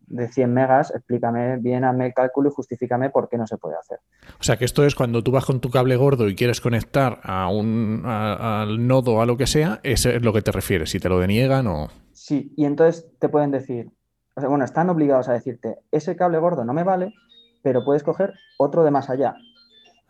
[0.08, 3.76] de 100 megas, explícame bien, hazme el cálculo y justifícame por qué no se puede
[3.76, 4.00] hacer.
[4.40, 7.20] O sea, que esto es cuando tú vas con tu cable gordo y quieres conectar
[7.24, 11.00] a un, al nodo a lo que sea, eso es lo que te refieres, si
[11.00, 11.90] te lo deniegan o...
[12.14, 13.92] Sí, y entonces te pueden decir,
[14.36, 17.14] o sea, bueno, están obligados a decirte, ese cable gordo no me vale,
[17.62, 19.36] pero puedes coger otro de más allá.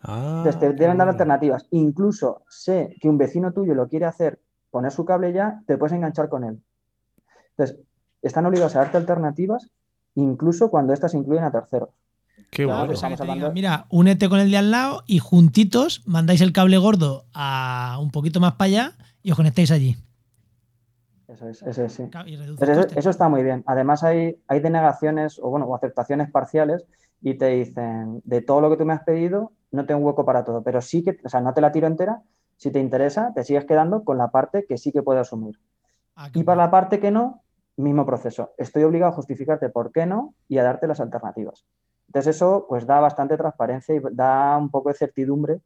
[0.02, 1.66] Ah, entonces te deben dar alternativas.
[1.70, 4.40] Incluso sé que un vecino tuyo lo quiere hacer,
[4.70, 6.60] poner su cable ya, te puedes enganchar con él.
[7.50, 7.78] Entonces,
[8.22, 9.68] están obligados a darte alternativas,
[10.14, 11.90] incluso cuando estas incluyen a terceros.
[12.50, 12.92] Qué bueno.
[13.54, 18.10] mira, únete con el de al lado y juntitos mandáis el cable gordo a un
[18.10, 18.92] poquito más para allá
[19.22, 19.96] y os conectáis allí.
[21.28, 22.10] Eso es, eso sí.
[22.94, 23.64] Eso, está muy bien.
[23.66, 26.84] Además hay, hay denegaciones o bueno, o aceptaciones parciales
[27.22, 30.44] y te dicen, de todo lo que tú me has pedido, no tengo hueco para
[30.44, 32.22] todo, pero sí que, o sea, no te la tiro entera,
[32.56, 35.58] si te interesa, te sigues quedando con la parte que sí que puedo asumir.
[36.14, 37.42] Ah, y para la parte que no,
[37.76, 38.52] mismo proceso.
[38.58, 41.64] Estoy obligado a justificarte por qué no y a darte las alternativas.
[42.08, 45.60] Entonces eso pues da bastante transparencia y da un poco de certidumbre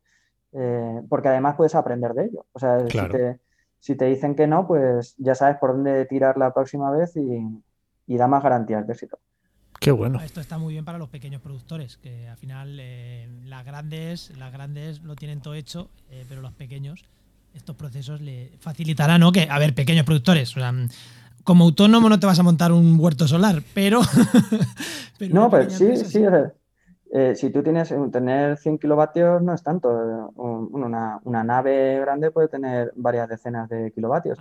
[0.52, 2.46] eh, porque además puedes aprender de ello.
[2.52, 3.40] O sea, si te,
[3.78, 8.16] si te dicen que no, pues ya sabes por dónde tirar la próxima vez y,
[8.16, 9.18] da más garantías de éxito.
[9.80, 10.20] Qué bueno.
[10.20, 14.52] Esto está muy bien para los pequeños productores, que al final eh, las grandes, las
[14.52, 17.04] grandes lo tienen todo hecho, eh, pero los pequeños,
[17.54, 19.32] estos procesos le facilitarán, ¿no?
[19.32, 20.72] Que, a ver, pequeños productores, o sea,
[21.44, 24.00] como autónomo no te vas a montar un huerto solar, pero.
[25.30, 26.24] no, pues sí, sí.
[27.12, 30.32] Eh, si tú tienes, tener 100 kilovatios no es tanto.
[30.34, 34.38] Una, nave grande puede tener varias decenas de kilovatios.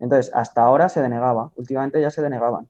[0.00, 2.68] Entonces, hasta ahora se denegaba, últimamente ya se denegaban.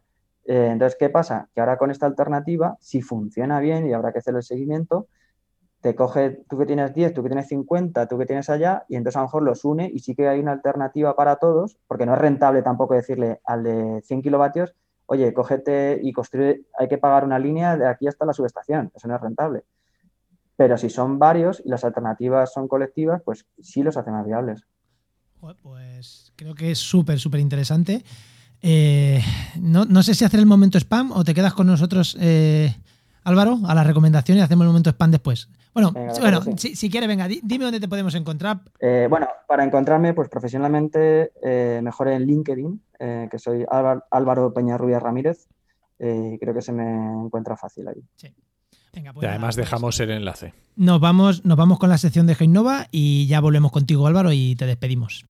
[0.49, 1.51] Eh, entonces, ¿qué pasa?
[1.55, 5.07] Que ahora con esta alternativa, si funciona bien y habrá que hacer el seguimiento,
[5.83, 8.97] te coge tú que tienes 10, tú que tienes 50, tú que tienes allá, y
[8.97, 12.07] entonces a lo mejor los une y sí que hay una alternativa para todos, porque
[12.07, 14.75] no es rentable tampoco decirle al de 100 kilovatios,
[15.05, 19.07] oye, cógete y construye, hay que pagar una línea de aquí hasta la subestación, eso
[19.07, 19.65] no es rentable.
[20.57, 24.67] Pero si son varios y las alternativas son colectivas, pues sí los hace más viables.
[25.63, 28.03] Pues creo que es súper, súper interesante.
[28.63, 29.23] Eh,
[29.61, 32.75] no, sé si hacer el momento spam o te quedas con nosotros, eh,
[33.25, 35.49] Álvaro, a la recomendación y hacemos el momento spam después.
[35.75, 38.61] Bueno, bueno si, quieres, venga, dime dónde te podemos encontrar.
[38.81, 44.99] Eh, bueno, para encontrarme, pues profesionalmente, eh, mejor en LinkedIn, eh, que soy Álvaro Peñarrubia
[44.99, 45.47] Ramírez.
[45.99, 46.85] creo que se me
[47.25, 48.03] encuentra fácil ahí.
[48.17, 48.35] Sí.
[48.93, 50.55] Venga, pues y además pues dejamos el enlace.
[50.75, 54.57] Nos vamos, nos vamos con la sección de Geinova y ya volvemos contigo, Álvaro, y
[54.57, 55.27] te despedimos.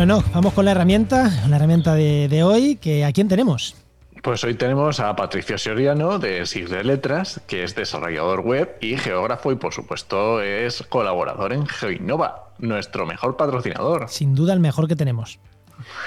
[0.00, 3.76] Bueno, vamos con la herramienta, la herramienta de, hoy, que ¿a quién tenemos?
[4.22, 9.52] Pues hoy tenemos a Patricio Soriano de Sigre Letras, que es desarrollador web y geógrafo
[9.52, 14.06] y por supuesto es colaborador en GeoInnova, nuestro mejor patrocinador.
[14.08, 15.38] Sin duda el mejor que tenemos.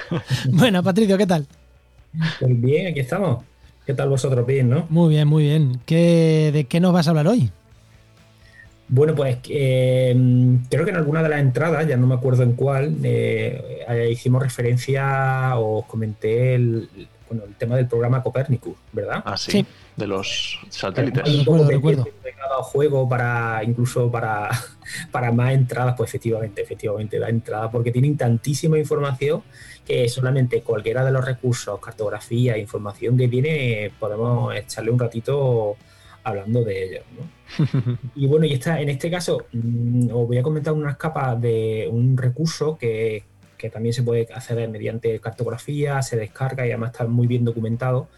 [0.50, 1.46] bueno, Patricio, ¿qué tal?
[2.42, 3.46] Muy bien, aquí estamos.
[3.86, 4.44] ¿Qué tal vosotros?
[4.44, 4.88] Bien, ¿no?
[4.90, 5.82] Muy bien, muy bien.
[5.86, 7.52] ¿Qué, ¿De qué nos vas a hablar hoy?
[8.96, 10.16] Bueno, pues eh,
[10.70, 14.44] creo que en alguna de las entradas, ya no me acuerdo en cuál, eh, hicimos
[14.44, 16.88] referencia o comenté el,
[17.28, 19.24] bueno, el tema del programa Copernicus, ¿verdad?
[19.26, 19.66] Ah, sí, Sí.
[19.96, 21.24] de los satélites.
[21.26, 22.08] Hay un Recuerdo, poco recuerdo.
[22.38, 24.50] cada juego para incluso para,
[25.12, 29.42] para más entradas, pues efectivamente, efectivamente da entrada porque tienen tantísima información
[29.88, 35.78] que solamente cualquiera de los recursos, cartografía, información que tiene, podemos echarle un ratito
[36.24, 37.04] hablando de ellos.
[37.18, 37.98] ¿no?
[38.16, 41.88] Y bueno, y esta, en este caso mm, os voy a comentar unas capas de
[41.92, 43.24] un recurso que,
[43.58, 48.10] que también se puede acceder mediante cartografía, se descarga y además está muy bien documentado,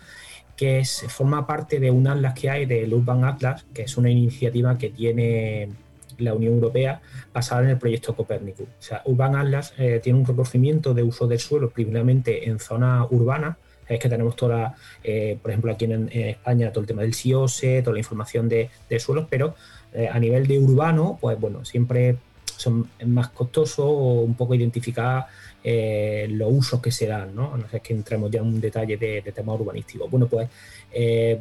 [0.56, 4.10] que es, forma parte de un atlas que hay del Urban Atlas, que es una
[4.10, 5.70] iniciativa que tiene
[6.18, 7.02] la Unión Europea
[7.34, 8.68] basada en el proyecto Copernicus.
[8.68, 13.06] O sea, Urban Atlas eh, tiene un reconocimiento de uso del suelo primeramente en zonas
[13.12, 13.58] urbanas.
[13.88, 17.82] Es que tenemos toda, eh, por ejemplo, aquí en, España, todo el tema del SIOSE,
[17.82, 18.70] toda la información de,
[19.00, 19.56] suelos, pero
[19.94, 22.18] eh, a nivel de urbano, pues bueno, siempre
[22.58, 25.28] son más costoso o un poco identificar
[25.64, 27.58] eh, los usos que se dan, ¿no?
[27.58, 30.08] No sé, es que entremos ya en un detalle de, de tema urbanístico.
[30.08, 30.50] Bueno, pues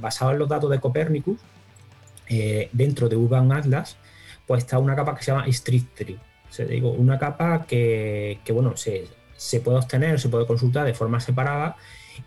[0.00, 1.38] basado en los datos de Copernicus,
[2.72, 3.96] dentro de Urban Atlas,
[4.46, 6.18] pues está una capa que se llama Street Tree.
[6.58, 10.94] O digo, una capa que, que, bueno, se, se puede obtener, se puede consultar de
[10.94, 11.76] forma separada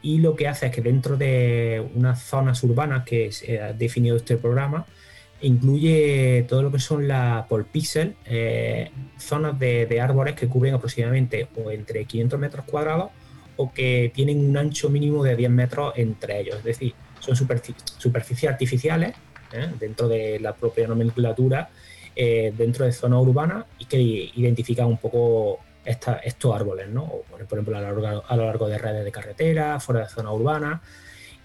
[0.01, 4.15] y lo que hace es que dentro de unas zonas urbanas que se ha definido
[4.17, 4.85] este programa,
[5.41, 10.73] incluye todo lo que son las por píxel, eh, zonas de, de árboles que cubren
[10.73, 13.11] aproximadamente o entre 500 metros cuadrados
[13.55, 16.57] o que tienen un ancho mínimo de 10 metros entre ellos.
[16.57, 19.15] Es decir, son superfi- superficies artificiales
[19.53, 19.69] ¿eh?
[19.79, 21.69] dentro de la propia nomenclatura,
[22.15, 27.05] eh, dentro de zonas urbanas y que identifican un poco estos árboles, ¿no?
[27.29, 30.81] Por ejemplo, a lo, largo, de redes de carretera, fuera de zonas urbanas.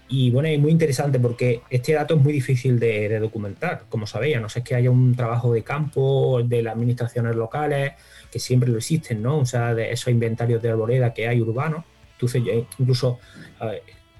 [0.09, 4.39] Y bueno, es muy interesante porque este dato es muy difícil de, documentar, como sabéis,
[4.39, 7.93] no ser que haya un trabajo de campo de las administraciones locales,
[8.29, 9.39] que siempre lo existen, ¿no?
[9.39, 11.85] O sea, de esos inventarios de arboleda que hay urbanos.
[12.13, 13.19] Entonces, yo- incluso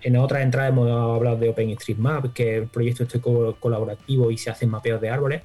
[0.02, 4.50] en otras entradas hemos hablado de OpenStreetMap, que el proyecto este co- colaborativo y se
[4.50, 5.42] hacen mapeos de árboles,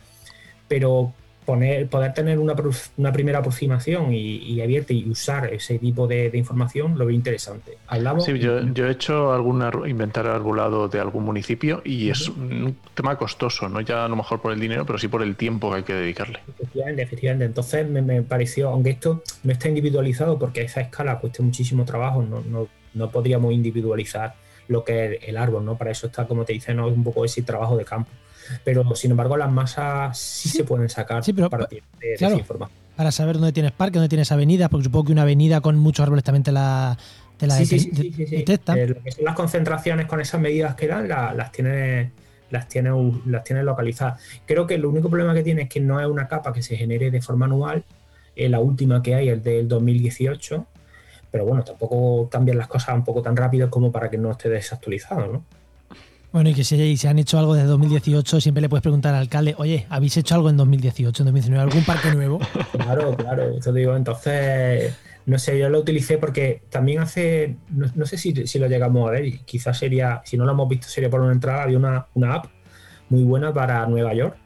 [0.67, 1.13] pero
[1.49, 2.55] poner, poder tener una,
[3.11, 7.79] primera aproximación y, y abierta y usar ese tipo de, de información lo veo interesante.
[7.87, 8.27] Hablamos.
[8.27, 12.77] Sí, yo, yo he hecho algún ar- inventario arbolado de algún municipio y es un
[12.93, 15.71] tema costoso, no ya a lo mejor por el dinero, pero sí por el tiempo
[15.71, 16.41] que hay que dedicarle.
[16.47, 17.45] Efectivamente, efectivamente.
[17.47, 21.87] Entonces me, me pareció, aunque esto no está individualizado porque a esa escala cuesta muchísimo
[21.87, 24.35] trabajo, no, no, no podríamos individualizar
[24.69, 25.79] lo que es el árbol, ¿no?
[25.79, 26.89] Para eso está, como te dicen, ¿no?
[26.89, 28.11] un poco ese trabajo de campo.
[28.65, 30.59] Pero sin embargo, las masas sí, Sí.
[30.59, 32.35] se pueden sacar Sí, pero- para de, de claro.
[32.35, 32.79] esa información.
[32.97, 36.03] Para saber dónde tienes parque, dónde tienes avenidas, porque supongo que una avenida con muchos
[36.03, 36.99] árboles también te la,
[37.37, 38.77] te la detecta.
[38.77, 42.11] Eh, lo que son las concentraciones con esas medidas que dan, la- las tiene
[42.51, 42.91] las tiene,
[43.27, 44.23] las tiene localizadas.
[44.47, 46.77] Creo que el único problema que tiene es que no es una capa que se
[46.79, 47.85] genere de forma anual.
[48.35, 50.67] Eh, la última que hay es del 2018.
[51.31, 54.49] Pero bueno, tampoco cambian las cosas un poco tan rápido como para que no esté
[54.49, 55.45] desactualizado, ¿no?
[56.33, 59.23] Bueno, y que si, si han hecho algo desde 2018, siempre le puedes preguntar al
[59.23, 61.63] alcalde, oye, ¿habéis hecho algo en 2018, en 2019?
[61.63, 62.39] ¿Algún parque nuevo?
[62.73, 63.97] Claro, claro, eso digo.
[63.97, 64.95] Entonces,
[65.27, 69.13] no sé, yo lo utilicé porque también hace, no, sé si, si lo llegamos a
[69.13, 72.35] ver, quizás sería, si no lo hemos visto, sería por una entrada, había una, una
[72.35, 72.47] app
[73.11, 74.37] muy buena para Nueva York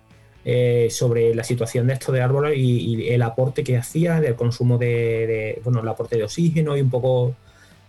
[0.45, 4.77] eh, sobre la situación de estos de árboles y, el aporte que hacía, del consumo
[4.77, 7.37] de, bueno, el aporte de oxígeno y un poco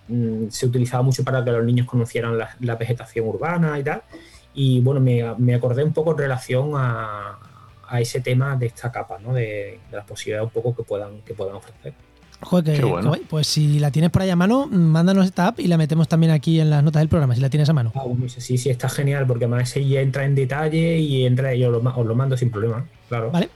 [0.07, 4.01] mm, se utilizaba mucho para que los niños conocieran la, la vegetación urbana y tal.
[4.53, 7.39] Y bueno, me, me acordé un poco en relación a,
[7.87, 9.33] a ese tema de esta capa, ¿no?
[9.33, 11.93] De, de las posibilidades un poco que puedan, que puedan ofrecer.
[12.41, 13.13] Joder, que- Qué bueno.
[13.29, 16.31] pues si la tienes por ahí a mano, mándanos esta app y la metemos también
[16.33, 17.91] aquí en las notas del programa, si la tienes a mano.
[17.95, 21.71] Ah, bueno, sí, sí, está genial, porque además ya entra en detalle y entra, yo
[21.71, 23.31] lo os lo mando sin problema, claro.
[23.31, 23.49] Vale.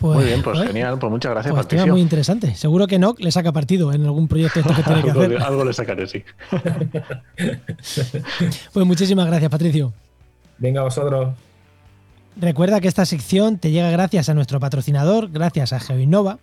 [0.00, 1.92] Pues, Muy bien, pues genial, pues muchas gracias, Pues tema Patricio.
[1.92, 2.54] muy interesante.
[2.54, 5.20] Seguro que Nock le saca partido en algún proyecto de estos que tiene que algo,
[5.22, 5.38] hacer.
[5.38, 6.22] le- algo le sacaré, sí.
[8.72, 9.92] Pues muchísimas gracias, Patricio.
[10.58, 11.30] Venga, vosotros.
[12.40, 16.38] Recuerda que esta sección te llega gracias a nuestro patrocinador, gracias a GeoInnova,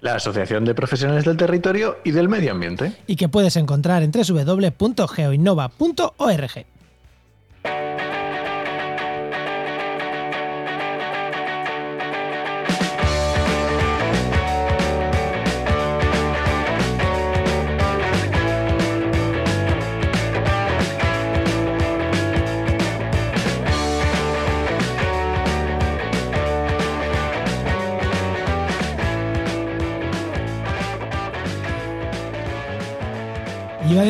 [0.00, 2.92] La Asociación de Profesionales del Territorio y del Medio Ambiente.
[3.08, 6.66] y que puedes encontrar en www.geoinnova.org.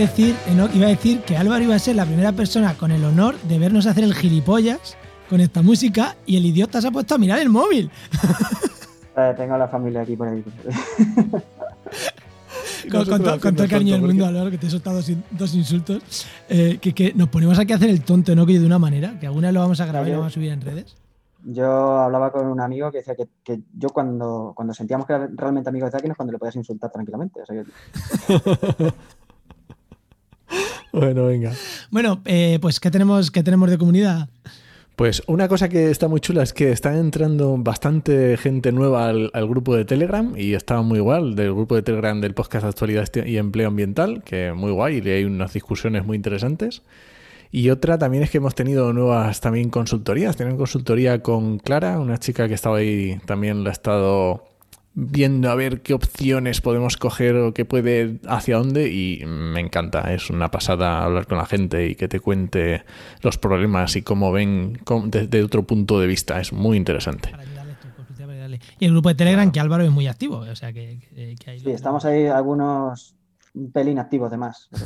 [0.03, 3.05] decir, Enoch, iba a decir que Álvaro iba a ser la primera persona con el
[3.05, 4.97] honor de vernos hacer el gilipollas
[5.29, 7.91] con esta música y el idiota se ha puesto a mirar el móvil.
[9.15, 10.43] Eh, tengo a la familia aquí por ahí.
[12.91, 15.11] con, con to- con todo el cariño del mundo, Álvaro, que te he soltado dos,
[15.33, 16.27] dos insultos.
[16.49, 18.47] eh, que, que nos ponemos aquí a hacer el tonto, ¿no?
[18.47, 20.35] Que de una manera, que alguna vez lo vamos a grabar y lo vamos a
[20.35, 20.97] subir en redes.
[21.45, 25.29] Yo hablaba con un amigo que decía que, que yo cuando, cuando sentíamos que era
[25.37, 27.41] realmente amigos de alguien es cuando le podías insultar tranquilamente.
[27.43, 28.93] O sea, que-
[30.93, 31.53] Bueno, venga.
[31.91, 34.29] Bueno, eh, pues ¿qué tenemos, ¿qué tenemos de comunidad?
[34.95, 39.31] Pues una cosa que está muy chula es que está entrando bastante gente nueva al,
[39.33, 43.05] al grupo de Telegram y está muy igual, del grupo de Telegram del podcast actualidad
[43.05, 46.83] Este- y empleo ambiental, que muy guay y hay unas discusiones muy interesantes.
[47.51, 50.37] Y otra también es que hemos tenido nuevas también consultorías.
[50.37, 54.45] Tenemos consultoría con Clara, una chica que estaba ahí, también la ha estado
[54.95, 60.13] viendo a ver qué opciones podemos coger o qué puede, hacia dónde y me encanta.
[60.13, 62.83] Es una pasada hablar con la gente y que te cuente
[63.23, 66.41] los problemas y cómo ven desde otro punto de vista.
[66.41, 67.31] Es muy interesante.
[68.79, 71.51] Y el grupo de Telegram, que Álvaro es muy activo, o sea que, que- que
[71.53, 73.15] ahí sí, estamos ahí algunos
[73.55, 74.69] un pelín activos de más.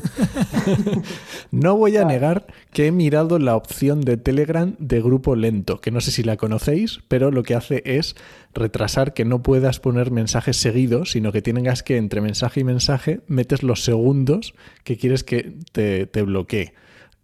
[1.52, 5.90] No voy a negar que he mirado la opción de Telegram de grupo lento, que
[5.90, 8.16] no sé si la conocéis, pero lo que hace es
[8.52, 13.20] retrasar que no puedas poner mensajes seguidos, sino que tengas que entre mensaje y mensaje
[13.28, 14.54] metes los segundos
[14.84, 16.74] que quieres que te, te bloquee.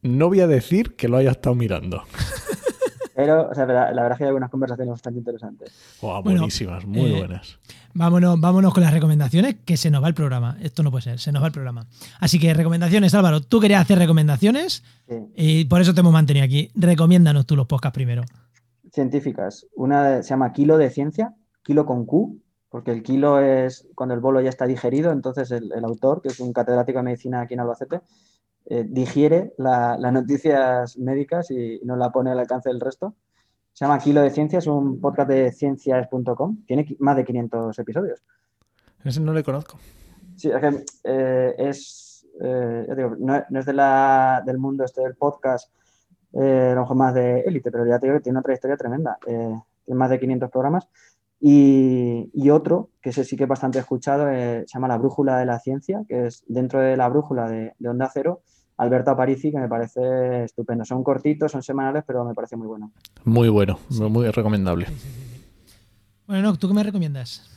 [0.02, 2.04] No voy a decir que lo haya estado mirando.
[3.14, 5.72] Pero, o sea, la, la verdad es que hay algunas conversaciones bastante interesantes.
[6.00, 7.58] Guau, Bueno, buenísimas, muy eh, buenas.
[7.94, 10.56] Vámonos, vámonos con las recomendaciones, que se nos va el programa.
[10.62, 11.86] Esto no puede ser, se nos va el programa.
[12.20, 13.40] Así que recomendaciones, Álvaro.
[13.42, 15.16] Tú querías hacer recomendaciones Sí.
[15.36, 16.70] y por eso te hemos mantenido aquí.
[16.74, 18.22] Recomiéndanos tú los podcasts primero.
[18.92, 19.66] Científicas.
[19.74, 24.20] Una se llama Kilo de Ciencia, Kilo con Q, porque el kilo es cuando el
[24.20, 27.54] bolo ya está digerido, entonces el, el autor, que es un catedrático de medicina aquí
[27.54, 28.00] en Albacete,
[28.66, 33.14] eh, digiere la- las noticias médicas y no la pone al alcance del resto.
[33.72, 38.22] Se llama Kilo de Ciencia, es un podcast de ciencias.com, tiene más de 500 episodios.
[39.04, 39.78] Ese no le conozco.
[40.36, 44.84] Sí, es que eh, es, eh, ya digo, no, no es de la, del mundo
[44.84, 45.70] este del podcast,
[46.34, 49.18] a lo mejor más de élite, pero ya te digo que tiene una trayectoria tremenda.
[49.24, 49.62] Tiene
[49.98, 50.88] más de 500 programas.
[51.40, 55.38] Y, y otro, que ese sí que es bastante escuchado, eh, se llama La Brújula
[55.38, 58.42] de la Ciencia, que es dentro de la brújula de, de Onda Cero,
[58.82, 60.84] Alberto Aparici, que me parece estupendo.
[60.84, 62.90] Son cortitos, son semanales, pero me parece muy bueno.
[63.24, 64.86] Muy bueno, muy recomendable.
[66.26, 67.48] Bueno, no, ¿tú qué me recomiendas?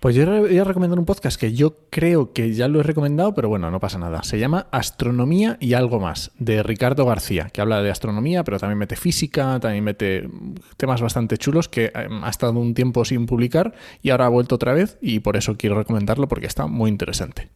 [0.00, 3.34] Pues yo voy a recomendar un podcast que yo creo que ya lo he recomendado,
[3.34, 4.22] pero bueno, no pasa nada.
[4.22, 8.78] Se llama Astronomía y algo más, de Ricardo García, que habla de astronomía, pero también
[8.78, 10.28] mete física, también mete
[10.76, 14.56] temas bastante chulos que eh, ha estado un tiempo sin publicar y ahora ha vuelto
[14.56, 17.48] otra vez y por eso quiero recomendarlo porque está muy interesante.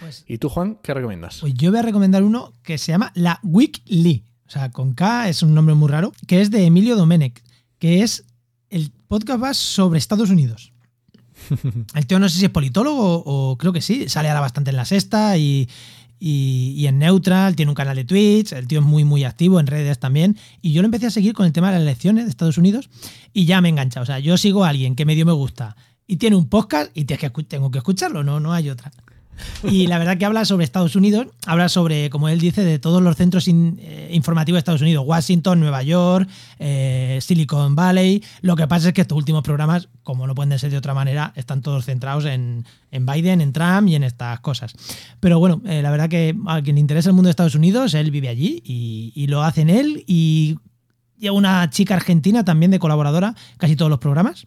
[0.00, 1.38] Pues, ¿Y tú, Juan, qué recomiendas?
[1.40, 4.24] pues yo voy a recomendar uno que se llama La Weekly.
[4.46, 7.42] O sea, con K es un nombre muy raro, que es de Emilio Domenech,
[7.78, 8.24] que es
[8.70, 10.72] el podcast va sobre Estados Unidos.
[11.94, 14.70] El tío no sé si es politólogo o, o creo que sí, sale ahora bastante
[14.70, 15.68] en la sexta y,
[16.18, 19.60] y- y en Neutral, tiene un canal de Twitch, el tío es muy muy activo
[19.60, 22.24] en redes también y yo lo empecé a seguir con el tema de las elecciones
[22.24, 22.90] de Estados Unidos
[23.32, 25.76] y ya me engancha, o sea, yo sigo a alguien que medio me gusta
[26.06, 28.90] y tiene un podcast y tengo que escucharlo, no, no hay otra.
[29.64, 33.02] Y la verdad que habla sobre Estados Unidos, habla sobre, como él dice, de todos
[33.02, 36.28] los centros in- eh, informativos de Estados Unidos, Washington, Nueva York,
[36.58, 38.22] eh, Silicon Valley.
[38.40, 41.32] Lo que pasa es que estos últimos programas, como no pueden ser de otra manera,
[41.36, 44.74] están todos centrados en, en Biden, en Trump y en estas cosas.
[45.20, 47.94] Pero bueno, eh, la verdad que a quien le interesa el mundo de Estados Unidos,
[47.94, 50.56] él vive allí y, y lo hace en él y
[51.18, 54.46] lleva una chica argentina también de colaboradora, casi todos los programas.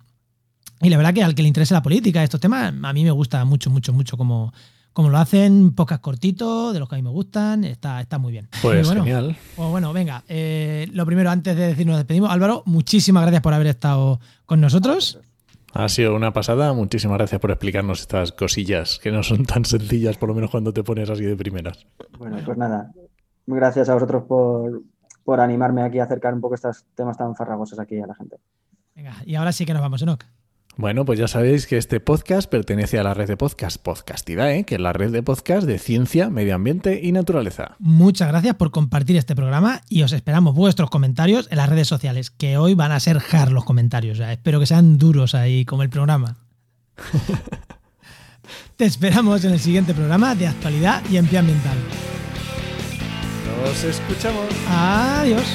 [0.83, 3.11] Y la verdad que al que le interese la política, estos temas, a mí me
[3.11, 4.51] gusta mucho, mucho, mucho como,
[4.93, 8.31] como lo hacen, podcast cortitos, de los que a mí me gustan, está, está muy
[8.31, 8.49] bien.
[8.61, 9.37] Pues bueno, genial.
[9.55, 13.53] Pues bueno, venga, eh, lo primero, antes de decir nos despedimos, Álvaro, muchísimas gracias por
[13.53, 15.19] haber estado con nosotros.
[15.73, 16.73] Ha sido una pasada.
[16.73, 20.73] Muchísimas gracias por explicarnos estas cosillas que no son tan sencillas, por lo menos cuando
[20.73, 21.85] te pones así de primeras.
[22.17, 22.91] Bueno, pues nada,
[23.45, 24.81] gracias a vosotros por,
[25.23, 28.35] por animarme aquí a acercar un poco estos temas tan farragosos aquí a la gente.
[28.95, 30.25] Venga, y ahora sí que nos vamos, Enoch.
[30.77, 34.75] Bueno, pues ya sabéis que este podcast pertenece a la red de podcast Podcastidae, que
[34.75, 37.75] es la red de podcast de ciencia, medio ambiente y naturaleza.
[37.79, 42.31] Muchas gracias por compartir este programa y os esperamos vuestros comentarios en las redes sociales,
[42.31, 44.17] que hoy van a ser hard los comentarios.
[44.17, 46.37] o sea, espero que sean duros ahí, como el programa.
[48.77, 51.77] Te esperamos en el siguiente programa de actualidad y empleo ambiental.
[53.63, 54.47] Nos escuchamos.
[54.67, 55.45] Adiós.